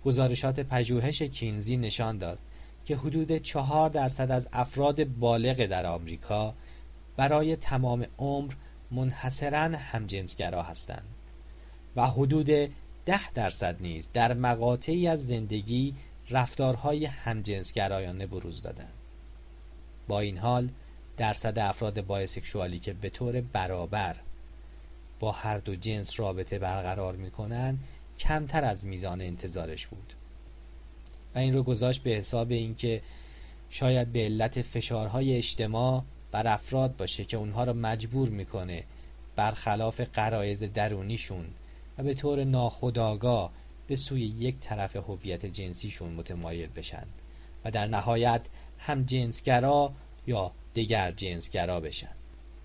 گزارشات 0.05 0.61
پژوهش 0.61 1.23
کینزی 1.23 1.77
نشان 1.77 2.19
داد 2.19 2.39
که 2.85 2.97
حدود 2.97 3.39
چهار 3.39 3.91
درصد 3.91 4.31
از 4.31 4.49
افراد 4.53 5.05
بالغ 5.05 5.67
در 5.67 5.87
آمریکا 5.87 6.55
برای 7.17 7.57
تمام 7.57 8.07
عمر 8.19 8.53
منحصرا 8.91 9.77
همجنسگرا 9.77 10.63
هستند 10.63 11.09
و 11.97 12.07
حدود 12.07 12.51
ده 13.07 13.31
درصد 13.31 13.77
نیز 13.81 14.11
در 14.13 14.35
مقاطعی 14.35 15.09
از 15.09 15.27
زندگی 15.27 15.95
رفتارهای 16.31 17.05
همجنسگرایانه 17.05 18.27
بروز 18.27 18.63
دادند. 18.63 18.93
با 20.09 20.21
این 20.21 20.39
حال 20.39 20.69
درصد 21.17 21.59
افراد 21.59 22.07
بایسکشوالی 22.07 22.79
که 22.79 22.93
به 22.93 23.11
طور 23.11 23.41
برابر 23.41 24.17
با 25.21 25.33
هر 25.33 25.59
دو 25.59 25.77
جنس 25.77 26.21
رابطه 26.21 26.59
برقرار 26.59 27.17
می‌کنن 27.17 27.79
کمتر 28.19 28.65
از 28.65 28.87
میزان 28.87 29.21
انتظارش 29.21 29.87
بود. 29.87 30.13
و 31.35 31.39
این 31.39 31.55
رو 31.55 31.63
گذاشت 31.63 32.03
به 32.03 32.11
حساب 32.11 32.51
اینکه 32.51 33.03
شاید 33.71 34.13
به 34.13 34.25
علت 34.25 34.63
فشارهای 34.63 35.37
اجتماع 35.37 36.05
بر 36.33 36.47
افراد 36.47 36.97
باشه 36.97 37.25
که 37.25 37.37
اونها 37.37 37.65
رو 37.65 37.73
مجبور 37.73 38.29
می‌کنه 38.29 38.85
برخلاف 39.37 40.01
قرایز 40.01 40.63
درونیشون 40.63 41.47
و 41.99 42.03
به 42.03 42.15
طور 42.15 42.45
ناخودآگاه 42.45 43.53
به 43.87 43.97
سوی 43.97 44.21
یک 44.21 44.59
طرف 44.61 44.97
هویت 44.97 45.47
جنسیشون 45.47 46.13
متمایل 46.13 46.69
بشن 46.77 47.07
و 47.65 47.71
در 47.71 47.87
نهایت 47.87 48.41
هم 48.79 49.05
جنسگرا 49.05 49.93
یا 50.27 50.53
دگر 50.75 51.11
جنسگرا 51.11 51.81
بشن. 51.81 52.15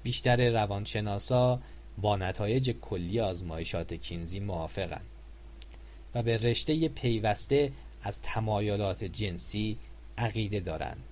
بیشتر 0.03 0.49
روانشناسا 0.49 1.59
با 1.97 2.17
نتایج 2.17 2.71
کلی 2.71 3.19
آزمایشات 3.19 3.93
کینزی 3.93 4.39
موافقن 4.39 5.01
و 6.15 6.23
به 6.23 6.37
رشته 6.37 6.87
پیوسته 6.87 7.71
از 8.03 8.21
تمایلات 8.21 9.03
جنسی 9.03 9.77
عقیده 10.17 10.59
دارند 10.59 11.03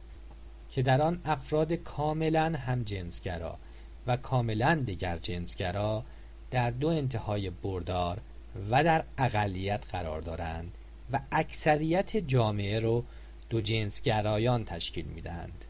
که 0.70 0.82
در 0.82 1.02
آن 1.02 1.22
افراد 1.26 1.74
کاملا 1.74 2.46
هم 2.46 2.84
جنسگرا 2.84 3.58
و 4.08 4.18
کاملا 4.18 4.76
دیگر 4.76 5.18
جنسگرا 5.18 6.04
در 6.52 6.72
دو 6.72 6.88
انتهای 6.88 7.50
بردار 7.50 8.22
و 8.72 8.84
در 8.84 9.04
اقلیت 9.18 9.86
قرار 9.92 10.22
دارند 10.22 10.72
و 11.12 11.20
اکثریت 11.32 12.18
جامعه 12.18 12.80
رو 12.80 13.04
دو 13.50 13.62
جنسگرایان 13.62 14.66
تشکیل 14.66 15.06
می‌دهند. 15.06 15.66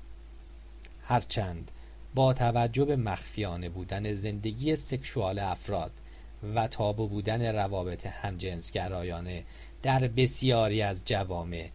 هرچند 1.04 1.72
با 2.16 2.34
توجه 2.34 2.86
به 2.86 2.96
مخفیانه 2.96 3.70
بودن 3.70 4.14
زندگی 4.14 4.76
سکشوال 4.76 5.40
افراد 5.40 5.92
و 6.56 6.68
تابو 6.68 7.08
بودن 7.08 7.56
روابط 7.56 8.06
همجنسگرایانه 8.06 9.44
در 9.84 10.00
بسیاری 10.00 10.82
از 10.82 11.06
جوامع 11.06 11.70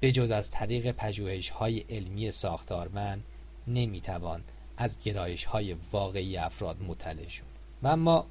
به 0.00 0.12
جز 0.12 0.30
از 0.30 0.50
طریق 0.50 0.90
پژوهش 0.90 1.50
های 1.50 1.78
علمی 1.78 2.30
ساختارمند 2.30 3.24
نمی‌توان 3.66 4.42
از 4.76 4.98
گرایش 5.00 5.44
های 5.44 5.76
واقعی 5.92 6.36
افراد 6.36 6.82
مطلع 6.82 7.28
شد. 7.28 7.57
و 7.82 7.88
اما 7.88 8.26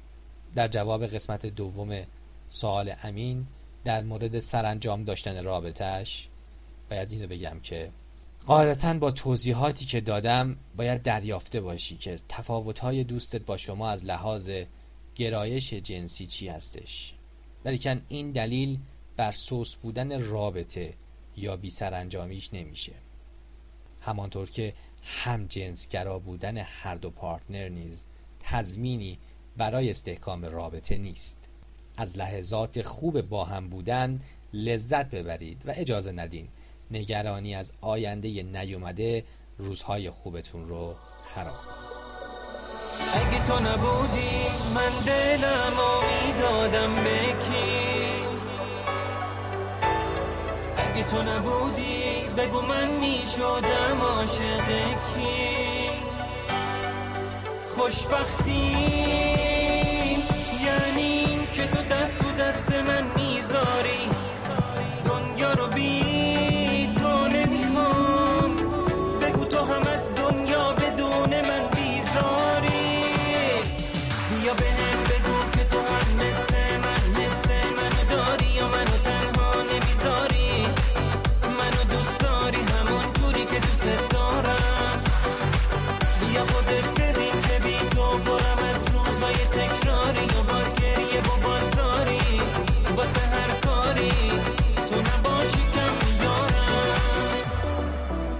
در 0.54 0.68
جواب 0.68 1.06
قسمت 1.06 1.46
دوم 1.46 2.02
سوال 2.50 2.92
امین 3.02 3.46
در 3.84 4.02
مورد 4.02 4.38
سرانجام 4.38 5.04
داشتن 5.04 5.44
رابطهش 5.44 6.28
باید 6.90 7.12
اینو 7.12 7.26
بگم 7.26 7.60
که 7.62 7.90
قاعدتا 8.46 8.94
با 8.94 9.10
توضیحاتی 9.10 9.84
که 9.84 10.00
دادم 10.00 10.56
باید 10.76 11.02
دریافته 11.02 11.60
باشی 11.60 11.96
که 11.96 12.18
تفاوتهای 12.28 13.04
دوستت 13.04 13.40
با 13.40 13.56
شما 13.56 13.90
از 13.90 14.04
لحاظ 14.04 14.50
گرایش 15.14 15.74
جنسی 15.74 16.26
چی 16.26 16.48
هستش. 16.48 17.14
ولیکن 17.64 18.00
این 18.08 18.30
دلیل 18.30 18.78
بر 19.16 19.32
سوس 19.32 19.74
بودن 19.76 20.22
رابطه 20.22 20.94
یا 21.36 21.56
بی 21.56 21.70
سرانجامیش 21.70 22.54
نمیشه. 22.54 22.92
همانطور 24.00 24.50
که 24.50 24.74
هم 25.02 25.46
جنسگرا 25.46 26.18
بودن 26.18 26.56
هر 26.56 26.94
دو 26.94 27.10
پارتنر 27.10 27.68
نیز 27.68 28.06
تضمینی 28.40 29.18
برای 29.58 29.90
استحکام 29.90 30.44
رابطه 30.44 30.98
نیست. 30.98 31.38
از 31.96 32.18
لحظات 32.18 32.82
خوب 32.82 33.20
با 33.20 33.44
هم 33.44 33.68
بودن 33.68 34.20
لذت 34.52 35.10
ببرید 35.10 35.62
و 35.66 35.72
اجازه 35.76 36.12
ندین 36.12 36.48
نگرانی 36.90 37.54
از 37.54 37.72
آینده 37.80 38.42
نیومده 38.42 39.24
روزهای 39.58 40.10
خوبتون 40.10 40.64
رو 40.64 40.94
خراب 41.34 41.54
اگه 43.14 43.46
تو 43.46 43.54
نبودی 43.54 44.46
من 44.74 45.04
دلم 45.06 45.76
می‌دادم 46.26 46.94
به 46.94 47.18
کی؟ 47.26 48.18
اگه 50.76 51.04
تو 51.04 51.22
نبودی 51.22 52.28
بگو 52.36 52.60
من 52.60 52.90
می‌شدم 52.90 54.00
عاشق 54.00 54.68
کی؟ 55.14 55.77
خوشبختی 57.78 58.76
یعنی 60.64 61.38
که 61.54 61.66
تو 61.66 61.82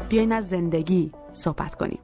بیاین 0.08 0.32
از 0.32 0.48
زندگی 0.48 1.12
صحبت 1.32 1.74
کنیم. 1.74 1.98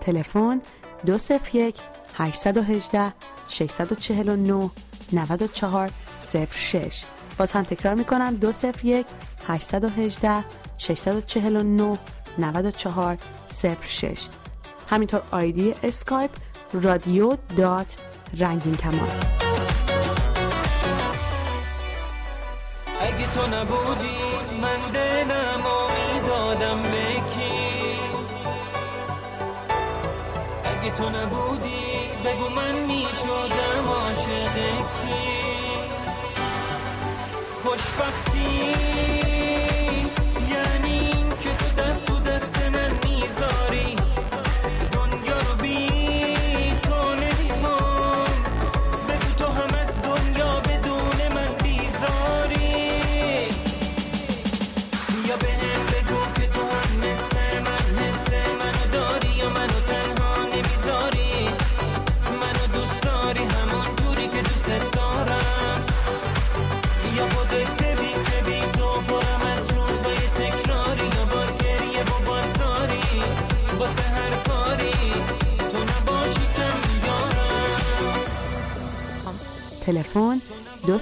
تلفن 0.00 0.60
201 1.06 1.80
818 2.14 3.12
649 3.48 4.70
94 5.12 5.90
06 6.50 7.04
باز 7.38 7.52
هم 7.52 7.62
تکرار 7.62 7.94
می‌کنم 7.94 8.34
201 8.36 9.06
818 9.48 10.44
649 10.78 11.98
94 12.38 13.18
06 13.88 14.28
همینطور 14.88 15.22
ID 15.30 15.74
اسکایپ 15.82 16.30
رادیو 16.72 17.36
dot 17.56 17.96
رنگین 18.38 18.74
کمان. 18.74 19.08
اگه 23.00 23.26
تو 23.34 23.46
نبودی 23.46 24.18
من 24.62 24.92
تو 30.90 31.10
نبودی؟ 31.10 32.10
بگو 32.24 32.48
من 32.54 32.74
می‌شدم 32.74 33.88
عاشق 33.88 34.54
کی؟ 34.54 35.40
خوشبختی 37.62 38.74
یعنی 40.50 41.10
که 41.40 41.50
تو 41.50 41.89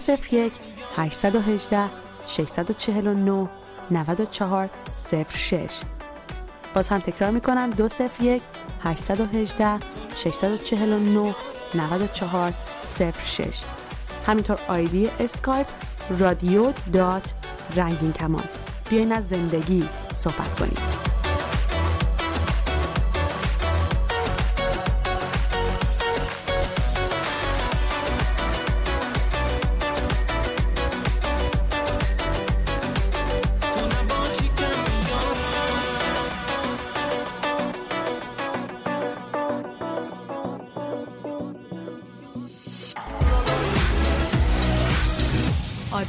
201 0.09 0.53
818 0.97 1.91
649 2.27 3.49
94 3.91 4.71
06 5.31 5.81
باز 6.75 6.89
هم 6.89 6.99
تکرار 6.99 7.31
می‌کنم 7.31 7.71
201 7.71 8.43
818 8.85 9.79
649 10.17 11.35
94 11.75 12.53
06 13.27 13.63
همینطور 14.27 14.59
ID 14.69 15.09
اسکایپ 15.21 15.67
رادیو 16.19 16.73
dot 16.93 17.33
رنگین 17.77 18.13
کمان 18.13 18.45
بیاین 18.91 19.13
از 19.13 19.29
زندگی 19.29 19.89
صحبت 20.15 20.61
کنیم. 20.61 21.08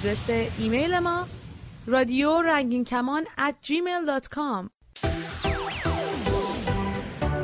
آدرس 0.09 0.29
ایمیل 0.59 0.99
ما 0.99 1.25
رادیو 1.87 2.41
رنگین 2.41 2.83
کمان 2.83 3.23
at 3.23 3.67
gmail.com 3.67 4.69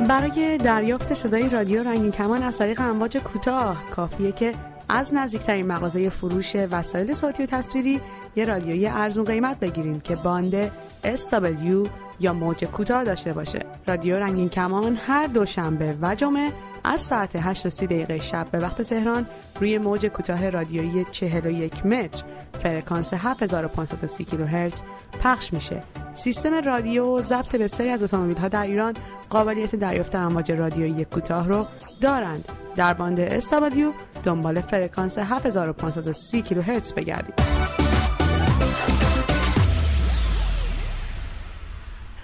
برای 0.09 0.57
دریافت 0.57 1.13
صدای 1.13 1.49
رادیو 1.49 1.83
رنگین 1.83 2.11
کمان 2.11 2.43
از 2.43 2.57
طریق 2.57 2.81
امواج 2.81 3.17
کوتاه 3.17 3.89
کافیه 3.89 4.31
که 4.31 4.53
از 4.89 5.13
نزدیکترین 5.13 5.67
مغازه 5.67 6.09
فروش 6.09 6.55
وسایل 6.55 7.13
صوتی 7.13 7.43
و 7.43 7.45
تصویری 7.45 8.01
یه 8.35 8.45
رادیوی 8.45 8.87
ارزون 8.87 9.25
قیمت 9.25 9.59
بگیریم 9.59 9.99
که 9.99 10.15
باند 10.15 10.71
SW 11.03 11.89
یا 12.19 12.33
موج 12.33 12.65
کوتاه 12.65 13.03
داشته 13.03 13.33
باشه. 13.33 13.59
رادیو 13.87 14.19
رنگین 14.19 14.49
کمان 14.49 14.99
هر 15.07 15.27
دوشنبه 15.27 15.97
و 16.01 16.15
جمعه 16.15 16.51
از 16.85 17.01
ساعت 17.01 17.35
8 17.35 17.65
و 17.65 17.69
30 17.69 17.85
دقیقه 17.85 18.17
شب 18.17 18.47
به 18.51 18.59
وقت 18.59 18.81
تهران 18.81 19.25
روی 19.59 19.77
موج 19.77 20.05
کوتاه 20.05 20.49
رادیویی 20.49 21.05
41 21.11 21.85
متر 21.85 22.23
فرکانس 22.59 23.13
7530 23.13 24.29
کیلوهرتز 24.29 24.81
پخش 25.23 25.53
میشه. 25.53 25.83
سیستم 26.13 26.53
رادیو 26.53 27.05
و 27.05 27.21
ضبط 27.21 27.55
بسیاری 27.55 27.91
از 27.91 28.03
اتومبیل 28.03 28.37
ها 28.37 28.47
در 28.47 28.63
ایران 28.63 28.93
قابلیت 29.29 29.75
دریافت 29.75 30.15
امواج 30.15 30.51
رادیویی 30.51 31.05
کوتاه 31.05 31.47
رو 31.47 31.65
دارند. 32.01 32.49
در 32.75 32.93
باند 32.93 33.39
SW 33.39 33.93
دنبال 34.23 34.61
فرکانس 34.61 35.17
7530 35.17 36.43
کیلوهرتز 36.43 36.93
بگردید. 36.93 37.33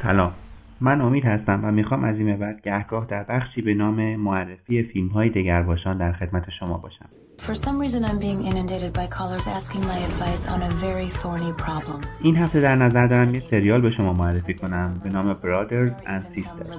سلام 0.04 0.34
من 0.82 1.02
امید 1.02 1.26
هستم 1.26 1.60
و 1.64 1.72
می‌خوام 1.72 2.04
از 2.04 2.16
این 2.16 2.26
به 2.26 2.36
بعد 2.36 2.62
گهگاه 2.62 3.06
در 3.06 3.24
بخشی 3.24 3.62
به 3.62 3.74
نام 3.74 4.16
معرفی 4.16 4.84
فیلم 4.84 5.08
های 5.08 5.30
دگرباشان 5.30 5.98
در 5.98 6.12
خدمت 6.12 6.44
شما 6.60 6.78
باشم. 6.78 7.10
For 7.48 7.56
some 7.56 7.78
reason, 7.84 8.02
I'm 8.06 8.20
being 8.20 8.42
inundated 8.52 8.94
by 8.94 9.08
callers 9.18 9.48
asking 9.58 9.82
my 9.92 10.00
advice 10.10 10.44
on 10.54 10.60
a 10.62 10.72
very 10.86 11.10
thorny 11.22 11.54
problem. 11.58 12.06
این 12.22 12.36
هفته 12.36 12.62
در 12.62 12.76
نظر 12.76 13.08
دارم 13.08 13.36
یه 13.36 13.42
سریال 13.50 13.82
به 13.82 13.92
شما 13.98 14.14
معرفی 14.14 14.54
کنم 14.54 15.02
به 15.04 15.10
نام 15.10 15.34
Brothers 15.34 15.92
and 16.06 16.24
Sisters. 16.36 16.72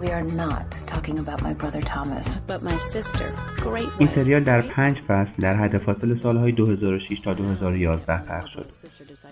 We 0.00 0.10
are 0.10 0.28
not 0.44 0.66
talking 0.86 1.18
about 1.18 1.42
my 1.42 1.52
brother 1.52 1.82
Thomas. 1.82 2.26
But 2.50 2.62
my 2.62 2.76
sister. 2.94 3.26
Great 3.56 3.88
این 3.98 4.08
سریال 4.14 4.44
در 4.44 4.60
پنج 4.60 4.96
فصل 5.08 5.32
در 5.38 5.54
حد 5.54 5.78
فاصل 5.78 6.22
سالهای 6.22 6.52
2006 6.52 7.20
تا 7.20 7.34
2011 7.34 8.16
پخش 8.16 8.52
شد 8.52 8.66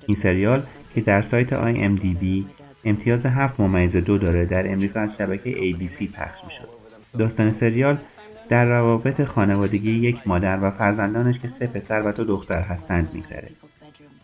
این 0.06 0.18
سریال 0.22 0.62
که 0.94 1.00
در 1.00 1.24
سایت 1.30 1.54
IMDb 1.54 2.44
امتیاز 2.84 3.20
7 3.26 3.60
ممیز 3.60 3.92
دو 3.92 4.18
داره 4.18 4.46
در 4.46 4.72
امریکا 4.72 5.00
از 5.00 5.10
شبکه 5.18 5.52
ABC 5.52 6.12
پخش 6.12 6.44
می 6.44 6.52
شد 6.58 6.68
داستان 7.18 7.56
سریال 7.60 7.98
در 8.48 8.64
روابط 8.64 9.24
خانوادگی 9.24 9.90
یک 9.90 10.16
مادر 10.26 10.58
و 10.62 10.70
فرزندانش 10.70 11.38
که 11.38 11.50
سه 11.58 11.66
پسر 11.66 12.02
و 12.02 12.12
دو 12.12 12.24
دختر 12.24 12.62
هستند 12.62 13.08
میگذره 13.12 13.50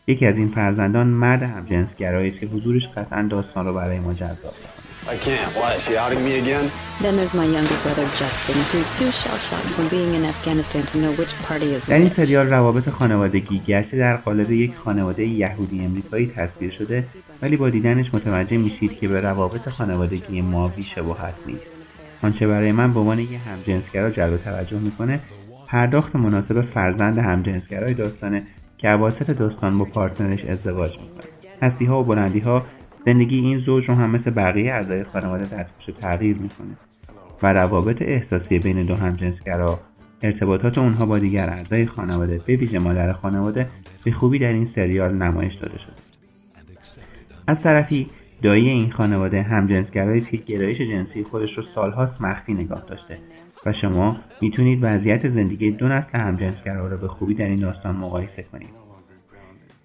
یکی 0.06 0.26
از 0.26 0.36
این 0.36 0.48
فرزندان 0.48 1.06
مرد 1.06 1.42
همجنسگرایی 1.42 2.30
که 2.30 2.46
حضورش 2.46 2.82
قطعا 2.96 3.28
داستان 3.30 3.66
رو 3.66 3.74
برای 3.74 4.00
ما 4.00 4.12
جذاب. 4.12 4.54
I 5.06 5.16
can't. 5.16 5.50
Why? 5.58 5.74
Is 5.76 5.84
she 5.84 5.94
outing 5.98 6.22
me 6.24 6.38
again? 6.42 6.64
Then 7.02 7.14
there's 7.18 7.34
my 7.34 7.44
younger 7.56 7.78
brother 7.84 8.06
Justin, 8.20 8.56
who's 8.70 8.88
too 8.98 9.10
shell 9.10 9.36
shocked 9.36 9.70
from 9.76 9.86
being 9.88 10.14
in 10.14 10.24
Afghanistan 10.24 10.82
to 10.90 10.98
know 11.02 11.12
which 11.20 11.34
party 11.48 11.74
is 11.74 11.86
در 11.88 11.94
این 11.94 12.04
which. 12.04 12.16
سریال 12.16 12.46
روابط 12.46 12.88
خانوادگی 12.88 13.58
گرچه 13.66 13.96
در 13.96 14.16
قالب 14.16 14.50
یک 14.50 14.74
خانواده 14.84 15.26
یهودی 15.26 15.84
امریکایی 15.84 16.26
تصویر 16.26 16.70
شده 16.78 17.04
ولی 17.42 17.56
با 17.56 17.70
دیدنش 17.70 18.06
متوجه 18.14 18.56
میشید 18.56 18.98
که 18.98 19.08
به 19.08 19.20
روابط 19.20 19.68
خانوادگی 19.68 20.40
ما 20.40 20.68
بیشباهت 20.68 21.34
نیست 21.46 21.66
آنچه 22.22 22.46
برای 22.46 22.72
من 22.72 22.92
به 22.92 23.00
عنوان 23.00 23.18
یک 23.18 23.28
همجنسگرا 23.48 24.10
جلب 24.10 24.36
توجه 24.36 24.78
می‌کنه 24.78 25.20
پرداخت 25.66 26.16
مناسب 26.16 26.62
فرزند 26.62 27.18
همجنسگرای 27.18 27.94
داستانه 27.94 28.42
که 28.78 28.90
اواسط 28.90 29.30
داستان 29.30 29.78
با 29.78 29.84
پارتنرش 29.84 30.44
ازدواج 30.44 30.90
می‌کنه 30.90 31.24
هستیها 31.62 32.00
و 32.00 32.04
بلندیها 32.04 32.66
زندگی 33.04 33.38
این 33.38 33.58
زوج 33.58 33.84
رو 33.84 33.94
هم 33.94 34.10
مثل 34.10 34.30
بقیه 34.30 34.72
اعضای 34.72 35.04
خانواده 35.04 35.44
دستخوش 35.44 35.94
تغییر 36.00 36.36
می‌کنه 36.36 36.76
و 37.42 37.52
روابط 37.52 38.02
احساسی 38.02 38.58
بین 38.58 38.86
دو 38.86 38.94
همجنسگرا 38.94 39.80
ارتباطات 40.22 40.78
اونها 40.78 41.06
با 41.06 41.18
دیگر 41.18 41.50
اعضای 41.50 41.86
خانواده 41.86 42.40
به 42.46 42.56
ویژه 42.56 42.78
مادر 42.78 43.12
خانواده 43.12 43.68
به 44.04 44.12
خوبی 44.12 44.38
در 44.38 44.52
این 44.52 44.68
سریال 44.74 45.14
نمایش 45.14 45.54
داده 45.54 45.78
شده. 45.78 45.94
از 47.46 47.62
طرفی 47.62 48.06
دایی 48.42 48.68
این 48.68 48.92
خانواده 48.92 49.46
که 50.30 50.36
گرایش 50.36 50.78
جنسی 50.78 51.24
خودش 51.24 51.58
رو 51.58 51.64
سالهاست 51.74 52.20
مخفی 52.20 52.54
نگاه 52.54 52.84
داشته 52.88 53.18
و 53.66 53.72
شما 53.72 54.16
می‌تونید 54.40 54.78
وضعیت 54.82 55.28
زندگی 55.28 55.70
دو 55.70 55.88
نسل 55.88 56.18
همجنسگرا 56.18 56.88
رو 56.88 56.96
به 56.96 57.08
خوبی 57.08 57.34
در 57.34 57.44
این 57.44 57.60
داستان 57.60 57.96
مقایسه 57.96 58.42
کنید. 58.52 58.93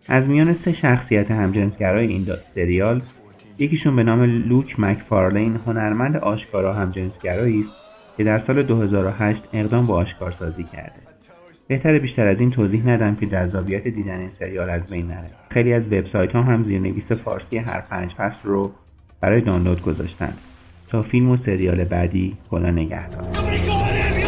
از 0.09 0.27
میان 0.27 0.53
سه 0.53 0.73
شخصیت 0.73 1.31
همجنسگرای 1.31 2.07
این 2.07 2.27
سریال 2.55 3.01
یکیشون 3.59 3.95
به 3.95 4.03
نام 4.03 4.23
لوک 4.23 4.79
مکفارلین 4.79 5.59
هنرمند 5.65 6.17
آشکارا 6.17 6.73
همجنسگرایی 6.73 7.59
است 7.59 7.71
که 8.17 8.23
در 8.23 8.43
سال 8.47 8.63
2008 8.63 9.41
اقدام 9.53 9.85
به 9.85 9.93
آشکارسازی 9.93 10.63
کرده. 10.63 11.09
بهتر 11.67 11.99
بیشتر 11.99 12.27
از 12.27 12.39
این 12.39 12.51
توضیح 12.51 12.87
ندم 12.87 13.15
که 13.15 13.25
جذابیت 13.25 13.87
دیدن 13.87 14.19
این 14.19 14.29
سریال 14.39 14.69
از 14.69 14.81
بین 14.87 15.07
نره. 15.07 15.29
خیلی 15.49 15.73
از 15.73 15.83
وبسایت 15.83 16.31
ها 16.31 16.41
هم 16.41 16.63
زیرنویس 16.63 17.11
فارسی 17.11 17.57
هر 17.57 17.81
پنج 17.81 18.11
فصل 18.11 18.43
رو 18.43 18.71
برای 19.21 19.41
دانلود 19.41 19.81
گذاشتن. 19.81 20.33
تا 20.87 21.01
فیلم 21.01 21.29
و 21.29 21.37
سریال 21.37 21.83
بعدی 21.83 22.37
خدا 22.49 22.71
نگهدار. 22.71 24.18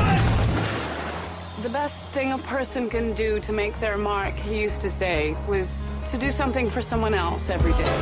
Best 1.91 2.06
thing 2.17 2.30
a 2.39 2.41
person 2.56 2.84
can 2.95 3.08
do 3.23 3.30
to 3.47 3.51
make 3.62 3.73
their 3.84 3.97
mark, 4.12 4.36
he 4.47 4.56
used 4.67 4.82
to 4.88 4.91
say, 5.01 5.17
was 5.54 5.69
to 6.12 6.15
do 6.25 6.30
something 6.41 6.67
for 6.75 6.82
someone 6.91 7.15
else 7.25 7.43
every 7.58 7.73
day. 7.82 7.95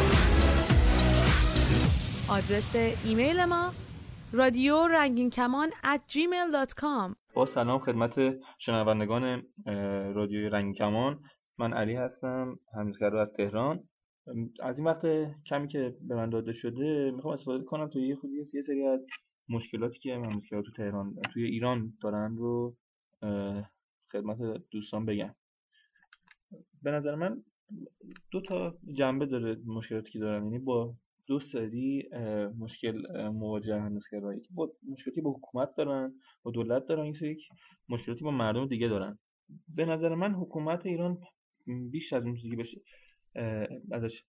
آدرس 2.30 2.76
ایمیل 3.06 3.46
ما 3.46 3.72
رادیو 4.34 4.88
رنگین 4.88 5.30
کمان 5.30 5.70
at 5.70 6.00
gmail.com 6.14 7.16
با 7.34 7.46
سلام 7.46 7.80
خدمت 7.80 8.20
شنوندگان 8.58 9.24
اه، 9.66 9.74
رادیوی 10.12 10.50
رنگین 10.50 10.74
کمان. 10.74 11.20
من 11.58 11.74
علی 11.74 11.96
هستم 11.96 12.60
همزگرا 12.78 13.22
از 13.22 13.34
تهران. 13.34 13.84
از 14.64 14.80
این 14.80 14.88
وقت 14.88 15.06
کمی 15.46 15.68
که 15.68 15.96
به 16.08 16.16
من 16.16 16.30
داده 16.30 16.54
شده 16.54 17.12
می‌خوام 17.16 17.34
استفاده 17.34 17.64
کنم 17.64 17.90
تا 17.90 18.00
یه 18.00 18.16
خودی 18.16 18.34
یه 18.54 18.62
سری 18.62 18.88
از 18.88 19.06
مشکلاتی 19.50 20.00
که 20.00 20.16
همزگرا 20.16 20.62
تو 20.62 20.72
تهران 20.72 21.16
توی 21.34 21.44
ایران 21.46 21.94
دارن 22.02 22.36
رو 22.38 22.76
خدمت 24.12 24.38
دوستان 24.72 25.06
بگم. 25.06 25.36
به 26.82 26.92
نظر 26.92 27.16
من 27.16 27.44
دو 28.32 28.42
تا 28.42 28.78
جنبه 28.94 29.26
داره 29.26 29.58
مشکلاتی 29.66 30.12
که 30.12 30.20
دارن 30.20 30.44
یعنی 30.44 30.60
با 30.60 30.96
دو 31.28 31.40
سری 31.40 32.10
مشکل 32.58 33.28
مواجه 33.28 33.82
همزگرا 33.82 34.36
یکی 34.36 34.54
با 34.54 34.72
مشکلاتی 34.90 35.22
با 35.22 35.32
حکومت 35.32 35.76
دارن 35.76 36.14
با 36.44 36.52
دولت 36.52 36.86
دارن 36.86 37.04
این 37.04 37.14
سری 37.14 37.38
مشکلاتی 37.90 38.24
با 38.24 38.32
مردم 38.32 38.68
دیگه 38.68 38.88
دارن. 38.88 39.20
به 39.76 39.86
نظر 39.86 40.16
من 40.16 40.34
حکومت 40.34 40.86
ایران 40.86 41.18
بیش 41.92 42.14
از 42.14 42.24
اون 42.24 42.36
چیزی 42.36 42.50
که 42.50 42.56
بشه 42.56 42.82
ازش 43.92 44.24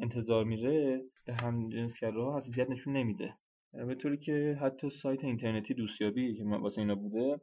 انتظار 0.00 0.44
میره 0.44 1.02
به 1.24 1.34
همجنسگراها 1.34 2.38
حساسیت 2.38 2.70
نشون 2.70 2.96
نمیده. 2.96 3.34
به 3.72 3.94
طوری 3.94 4.16
که 4.16 4.58
حتی 4.60 4.90
سایت 4.90 5.24
اینترنتی 5.24 5.74
دوستیابی 5.74 6.34
که 6.36 6.44
واسه 6.44 6.80
اینا 6.80 6.94
بوده 6.94 7.40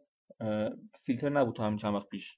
فیلتر 1.05 1.29
نبود 1.29 1.55
تا 1.55 1.65
همین 1.65 1.77
چند 1.77 1.93
وقت 1.93 2.09
پیش. 2.09 2.37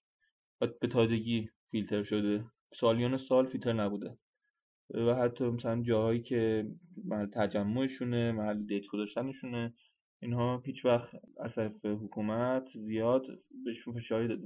به 0.59 0.87
تازگی 0.87 1.49
فیلتر 1.71 2.03
شده. 2.03 2.45
سالیان 2.73 3.17
سال 3.17 3.47
فیلتر 3.47 3.73
نبوده. 3.73 4.17
و 4.89 5.15
حتی 5.15 5.43
مثلا 5.43 5.81
جاهایی 5.81 6.21
که 6.21 6.67
محل 7.05 7.25
تجمعشونه 7.25 8.31
محل 8.31 8.65
دیت 8.65 8.87
گذاشتنشونه 8.87 9.73
اینها 10.21 10.61
هیچ 10.65 10.85
وقت 10.85 11.15
از 11.39 11.55
طرف 11.55 11.85
حکومت 11.85 12.67
زیاد 12.67 13.25
بهشون 13.65 13.93
فشاری 13.93 14.39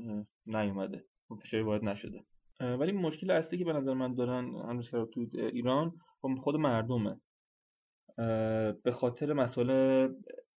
نیومده. 0.46 1.06
فشاری 1.44 1.64
وارد 1.64 1.84
نشده. 1.84 2.26
ولی 2.60 2.92
مشکل 2.92 3.32
اصلی 3.32 3.60
که 3.60 3.66
به 3.66 3.74
نظر 3.74 3.94
من 3.94 4.16
دارن 4.16 4.56
هنوز 4.56 4.90
تو 4.92 5.28
ایران 5.34 5.94
خب 6.22 6.36
خود 6.42 6.56
مردمه. 6.56 7.22
به 8.84 8.92
خاطر 8.92 9.34
مسائل 9.34 10.10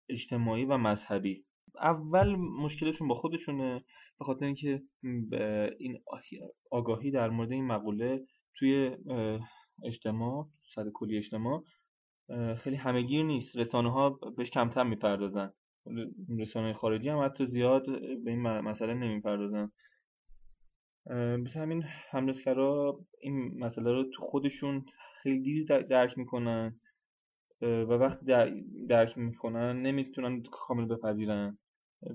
اجتماعی 0.09 0.65
و 0.65 0.77
مذهبی. 0.77 1.45
اول 1.75 2.35
مشکلشون 2.35 3.07
با 3.07 3.15
خودشونه 3.15 3.83
به 4.19 4.25
خاطر 4.25 4.45
اینکه 4.45 4.83
این 5.79 5.99
آگاهی 6.71 7.11
در 7.11 7.29
مورد 7.29 7.51
این 7.51 7.65
مقوله 7.65 8.25
توی 8.55 8.97
اجتماع 9.85 10.49
سر 10.75 10.89
کلی 10.93 11.17
اجتماع 11.17 11.63
خیلی 12.57 12.75
همگیر 12.75 13.23
نیست. 13.23 13.57
رسانه 13.57 13.91
ها 13.91 14.09
بهش 14.09 14.49
کمتر 14.49 14.83
می‌پردازن. 14.83 15.53
رسانه 16.39 16.73
خارجی 16.73 17.09
هم 17.09 17.25
حتی 17.25 17.45
زیاد 17.45 17.85
به 18.23 18.31
این 18.31 18.41
مسئله 18.41 18.93
نمی‌پردازن. 18.93 19.71
بس 21.45 21.57
همین 21.57 21.83
همرسکرا 22.11 22.99
این 23.21 23.59
مسئله 23.59 23.91
رو 23.91 24.03
تو 24.03 24.21
خودشون 24.21 24.85
خیلی 25.21 25.39
دیر 25.39 25.79
درک 25.81 26.17
می‌کنن 26.17 26.79
و 27.61 27.93
وقتی 27.93 28.25
درک 28.89 29.17
می‌کنن 29.17 29.81
نمی‌تونن 29.81 30.43
کامل 30.51 30.85
بپذیرن. 30.85 31.57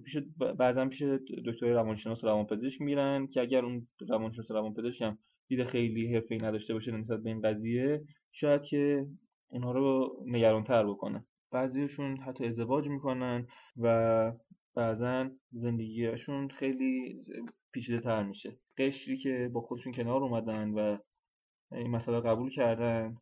پیش 0.04 0.16
بعضا 0.58 0.88
پیش 0.88 1.02
دکتر 1.46 1.66
روانشناس 1.66 2.24
روانپزشک 2.24 2.80
میرن 2.80 3.26
که 3.26 3.40
اگر 3.40 3.64
اون 3.64 3.86
روانشناس 4.08 4.50
روانپزشک 4.50 5.02
هم 5.02 5.18
دید 5.48 5.64
خیلی 5.64 6.14
حرفه‌ای 6.14 6.40
نداشته 6.40 6.74
باشه 6.74 6.92
نسبت 6.92 7.22
به 7.22 7.30
این 7.30 7.40
قضیه 7.40 8.04
شاید 8.32 8.62
که 8.62 9.06
اونها 9.48 9.72
رو 9.72 10.16
نگرانتر 10.26 10.86
بکنه. 10.86 11.24
بعضیشون 11.50 12.16
حتی 12.16 12.46
ازدواج 12.46 12.88
می‌کنن 12.88 13.46
و 13.76 14.32
بعضا 14.74 15.30
زندگیشون 15.52 16.48
خیلی 16.48 17.24
پیچیده 17.72 18.00
تر 18.00 18.22
میشه. 18.22 18.56
قشری 18.78 19.16
که 19.16 19.50
با 19.52 19.60
خودشون 19.60 19.92
کنار 19.92 20.22
اومدن 20.22 20.70
و 20.70 20.98
این 21.72 21.90
مسئله 21.90 22.20
قبول 22.20 22.50
کردن 22.50 23.16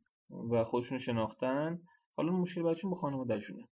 و 0.50 0.64
خودشون 0.64 0.98
شناختن 0.98 1.80
حالا 2.16 2.32
مشکل 2.32 2.62
برایشون 2.62 2.90
با 2.90 2.96
خانوادهشونه. 2.96 3.68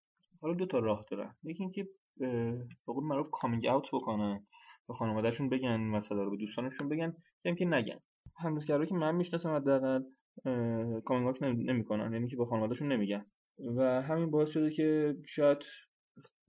حالا 0.42 0.54
دو 0.54 0.66
تا 0.66 0.80
راه 0.80 1.06
دارن. 1.12 1.36
یکی 1.44 1.64
اینکه 1.64 1.88
به 2.20 2.58
قول 2.86 3.04
معروف 3.04 3.28
کامینگ 3.32 3.66
اوت 3.66 3.88
بکنن 3.94 4.48
به 4.88 4.94
خانوادهشون 4.94 5.50
بگن 5.50 5.78
مسئله 5.78 6.24
رو 6.24 6.32
به 6.32 6.38
دوستانشون 6.38 6.90
بگن 6.90 7.14
که 7.44 7.56
که 7.56 7.66
نگن. 7.66 8.00
هنوزگرایی 8.38 8.90
که 8.90 8.96
من 8.96 9.16
می‌شناسم 9.16 9.56
حداقل 9.56 10.04
کامینگ 11.06 11.28
اوت 11.28 11.44
نمی‌کنن 11.44 12.14
یعنی 12.14 12.28
که 12.28 12.38
به 12.38 12.46
خانوادهشون 12.46 12.92
نمیگن. 12.92 13.26
و 13.78 14.02
همین 14.02 14.32
باعث 14.32 14.50
شده 14.50 14.72
که 14.72 15.16
شاید 15.28 15.58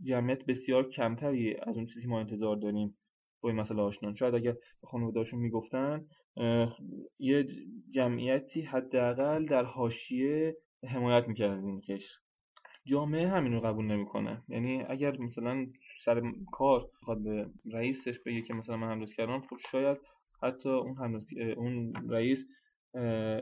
جمعیت 0.02 0.46
بسیار 0.46 0.88
کمتری 0.88 1.56
از 1.56 1.76
اون 1.76 1.86
چیزی 1.86 2.08
ما 2.08 2.20
انتظار 2.20 2.56
داریم 2.56 2.98
با 3.40 3.48
این 3.48 3.58
مسئله 3.58 3.82
آشنان 3.82 4.14
شاید 4.14 4.34
اگر 4.34 4.54
خانوادهشون 4.84 5.40
می‌گفتن 5.40 6.06
یه 7.18 7.46
جمعیتی 7.90 8.62
حداقل 8.62 9.46
در 9.46 9.64
حاشیه 9.64 10.56
حمایت 10.88 11.28
می‌کرد 11.28 11.50
از 11.50 11.64
این 11.64 11.82
قشر 11.88 12.18
جامعه 12.88 13.28
همین 13.28 13.52
رو 13.52 13.60
قبول 13.60 13.84
نمی‌کنه. 13.86 14.42
یعنی 14.48 14.82
اگر 14.88 15.18
مثلا 15.18 15.66
سر 16.04 16.22
کار 16.52 16.90
بخواد 17.02 17.22
به 17.22 17.46
رئیسش 17.72 18.18
بگه 18.26 18.42
که 18.42 18.54
مثلا 18.54 18.76
من 18.76 18.90
همراز 18.90 19.14
کردم 19.14 19.40
خب 19.40 19.56
شاید 19.70 19.98
حتی 20.42 20.68
اون 20.68 21.20
اون 21.56 21.92
رئیس 22.08 22.46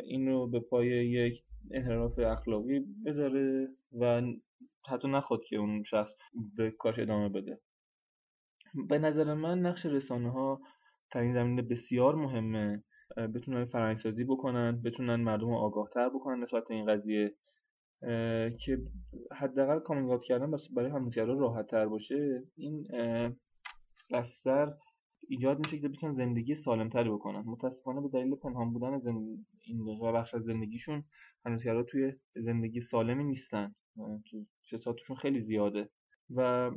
این 0.04 0.28
رو 0.28 0.46
به 0.46 0.60
پای 0.60 0.86
یک 0.88 1.42
انحراف 1.70 2.18
اخلاقی 2.18 2.80
بذاره 3.06 3.68
و 4.00 4.22
حتی 4.88 5.08
نخواد 5.08 5.44
که 5.44 5.56
اون 5.56 5.82
شخص 5.82 6.12
به 6.56 6.70
کارش 6.70 6.98
ادامه 6.98 7.28
بده. 7.28 7.60
به 8.88 8.98
نظر 8.98 9.34
من 9.34 9.58
نقش 9.58 9.86
رسانه 9.86 10.30
ها 10.30 10.60
در 11.14 11.20
این 11.20 11.34
زمینه 11.34 11.62
بسیار 11.62 12.14
مهمه. 12.14 12.84
بتونن 13.34 13.64
فرهنگسازی 13.64 14.24
بکنن 14.24 14.82
بتونن 14.82 15.16
مردم 15.16 15.48
رو 15.48 15.54
آگاه 15.54 15.88
تر 15.94 16.08
بکنن 16.08 16.42
نسبت 16.42 16.70
این 16.70 16.86
قضیه. 16.86 17.34
که 18.60 18.78
حداقل 19.32 19.78
کامینگ 19.78 20.20
کردن 20.20 20.50
برای 20.76 20.90
همدیگرها 20.90 21.34
راحت 21.34 21.66
تر 21.66 21.86
باشه 21.86 22.42
این 22.56 22.86
بستر 24.10 24.74
ایجاد 25.28 25.58
میشه 25.58 25.78
که 25.78 25.88
بتونن 25.88 26.14
زندگی 26.14 26.54
سالم 26.54 26.88
تری 26.88 27.10
بکنن. 27.10 27.40
متاسفانه 27.46 28.00
به 28.00 28.08
دلیل 28.08 28.34
پنهان 28.34 28.72
بودن 28.72 28.98
زند... 28.98 29.46
این 29.64 29.84
بخش 30.14 30.34
از 30.34 30.42
زندگیشون 30.42 31.04
همدیگرها 31.46 31.82
توی 31.82 32.12
زندگی 32.36 32.80
سالمی 32.80 33.24
نیستن. 33.24 33.74
تو 35.06 35.14
خیلی 35.14 35.40
زیاده. 35.40 35.88
و 36.30 36.70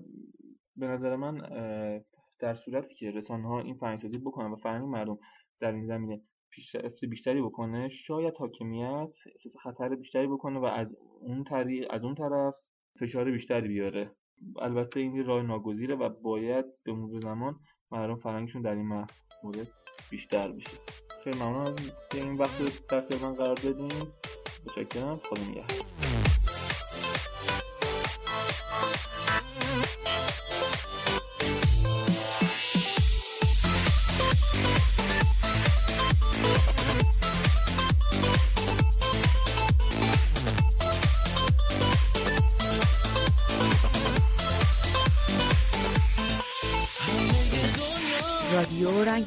به 0.75 0.87
نظر 0.87 1.15
من 1.15 1.37
در 2.39 2.55
صورتی 2.55 2.95
که 2.95 3.11
رسانه 3.11 3.47
ها 3.47 3.61
این 3.61 3.75
فرهنگسازی 3.75 4.17
بکنن 4.17 4.51
و 4.51 4.55
فرهنگ 4.55 4.85
مردم 4.85 5.17
در 5.59 5.71
این 5.71 5.87
زمینه 5.87 6.21
پیشرفت 6.49 7.05
بیشتری 7.05 7.41
بکنه. 7.41 7.89
شاید 7.89 8.37
حاکمیت 8.37 9.13
احساس 9.25 9.57
خطر 9.63 9.95
بیشتری 9.95 10.27
بکنه 10.27 10.59
و 10.59 10.65
از 10.65 10.95
اون 11.21 11.43
طریق 11.43 11.87
از 11.89 12.03
اون 12.03 12.15
طرف 12.15 12.55
فشار 12.99 13.31
بیشتری 13.31 13.67
بیاره. 13.67 14.11
البته 14.59 14.99
این 14.99 15.25
راه 15.25 15.43
ناگزیره 15.43 15.95
و 15.95 16.09
باید 16.09 16.65
به 16.83 16.93
مرور 16.93 17.21
زمان 17.21 17.59
مردم 17.91 18.15
فرهنگشون 18.15 18.61
در 18.61 18.75
این 18.75 19.05
مورد 19.43 19.67
بیشتر 20.11 20.51
بشه. 20.51 20.77
خیلی 21.23 21.39
ممنون 21.39 21.61
از 21.61 21.91
این 22.13 22.33
وقت 22.33 22.87
در 22.87 23.27
من 23.27 23.33
قرار 23.33 23.55
دادیم 23.55 23.87
متشکرم. 24.65 25.17
خدا 25.17 25.51
نگهدار. 25.51 26.18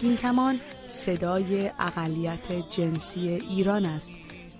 رنگین 0.02 0.16
کمان 0.16 0.60
صدای 0.88 1.70
اقلیت 1.78 2.70
جنسی 2.70 3.28
ایران 3.28 3.86
است. 3.86 4.12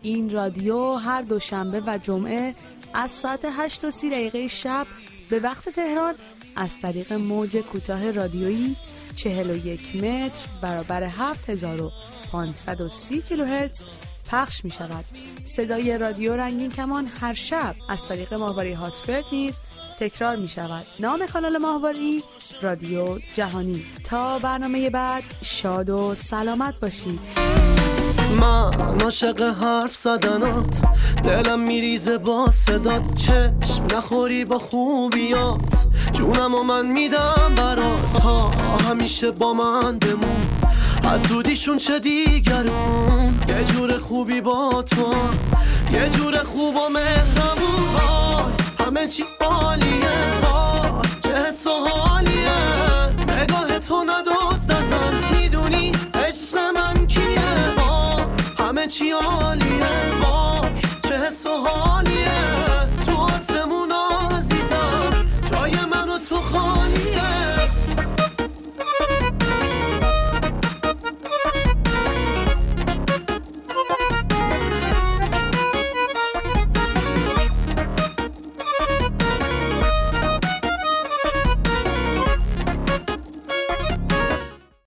این 0.03 0.31
رادیو 0.31 0.93
هر 0.93 1.23
دوشنبه 1.23 1.83
و 1.87 1.99
جمعه 2.03 2.55
از 2.95 3.11
ساعت 3.11 3.41
8 3.45 3.85
و 3.85 3.91
30 3.91 4.11
دقیقه 4.11 4.49
شب 4.49 4.87
به 5.31 5.39
وقت 5.39 5.69
تهران 5.69 6.15
از 6.57 6.81
طریق 6.81 7.13
موج 7.13 7.57
کوتاه 7.57 8.11
رادیویی 8.11 8.77
41 9.17 9.97
متر 9.97 10.47
برابر 10.63 11.03
7530 11.03 13.23
کیلوهرتز 13.23 13.83
پخش 14.33 14.65
می 14.65 14.71
شود 14.71 15.05
صدای 15.45 15.99
رادیو 15.99 16.37
رنگین 16.37 16.71
کمان 16.71 17.07
هر 17.21 17.35
شب 17.35 17.75
از 17.89 18.09
طریق 18.09 18.35
ماهواره 18.35 18.77
هاتبرد 18.77 19.25
نیز 19.33 19.55
تکرار 20.01 20.37
می 20.37 20.49
شود 20.49 20.87
نام 21.01 21.27
کانال 21.33 21.59
ماهواری 21.59 22.23
رادیو 22.63 23.19
جهانی. 23.37 23.85
تا 24.05 24.39
برنامه 24.39 24.91
بعد 24.91 25.23
شاد 25.43 25.91
و 25.91 26.15
سلامت 26.15 26.81
باشید. 26.81 27.21
من 28.41 28.71
عاشق 29.01 29.43
حرف 29.63 29.97
زدنات. 29.97 30.83
دلم 31.25 31.61
میریزه 31.61 32.19
با 32.19 32.51
صدات 32.51 33.15
چشم. 33.15 33.87
نخوری 33.97 34.45
با 34.45 34.59
خوبیات. 34.59 35.87
جونم 36.13 36.55
و 36.55 36.63
من 36.63 36.87
میدم 36.87 37.53
برات. 37.57 38.19
ها 38.23 38.51
همیشه 38.89 39.31
با 39.31 39.55
من 39.55 39.99
بمون. 39.99 40.62
حسودیشون 41.05 41.77
چه 41.77 41.99
دیگرون؟ 41.99 43.41
یه 43.49 43.65
جور 43.65 43.99
خوبی 43.99 44.41
با 44.41 44.85
تو 44.91 45.15
یه 45.93 46.09
جور 46.09 46.39
خوب 46.39 46.77
و 46.77 46.89
مهربون 46.89 47.83
همه 48.87 49.07
چی 49.07 49.25
عالیه 49.41 50.11
چه 51.23 51.35
حس 51.35 51.67
و 51.67 51.71
حالیه. 51.71 52.51
نگاه 53.29 53.79
تو 53.79 54.05
ندوز 54.05 54.71
نزن 54.71 55.37
می‌دونی 55.37 55.93
عشق 56.15 56.59
من 56.75 57.07
کیه 57.07 57.75
با؟ 57.77 58.17
همه 58.65 58.87
چی 58.87 59.11
عالیه 59.11 59.87
با 60.23 60.61
چه 61.03 61.27
حس 61.27 61.47
و 61.47 61.51
حالیه. 61.69 62.12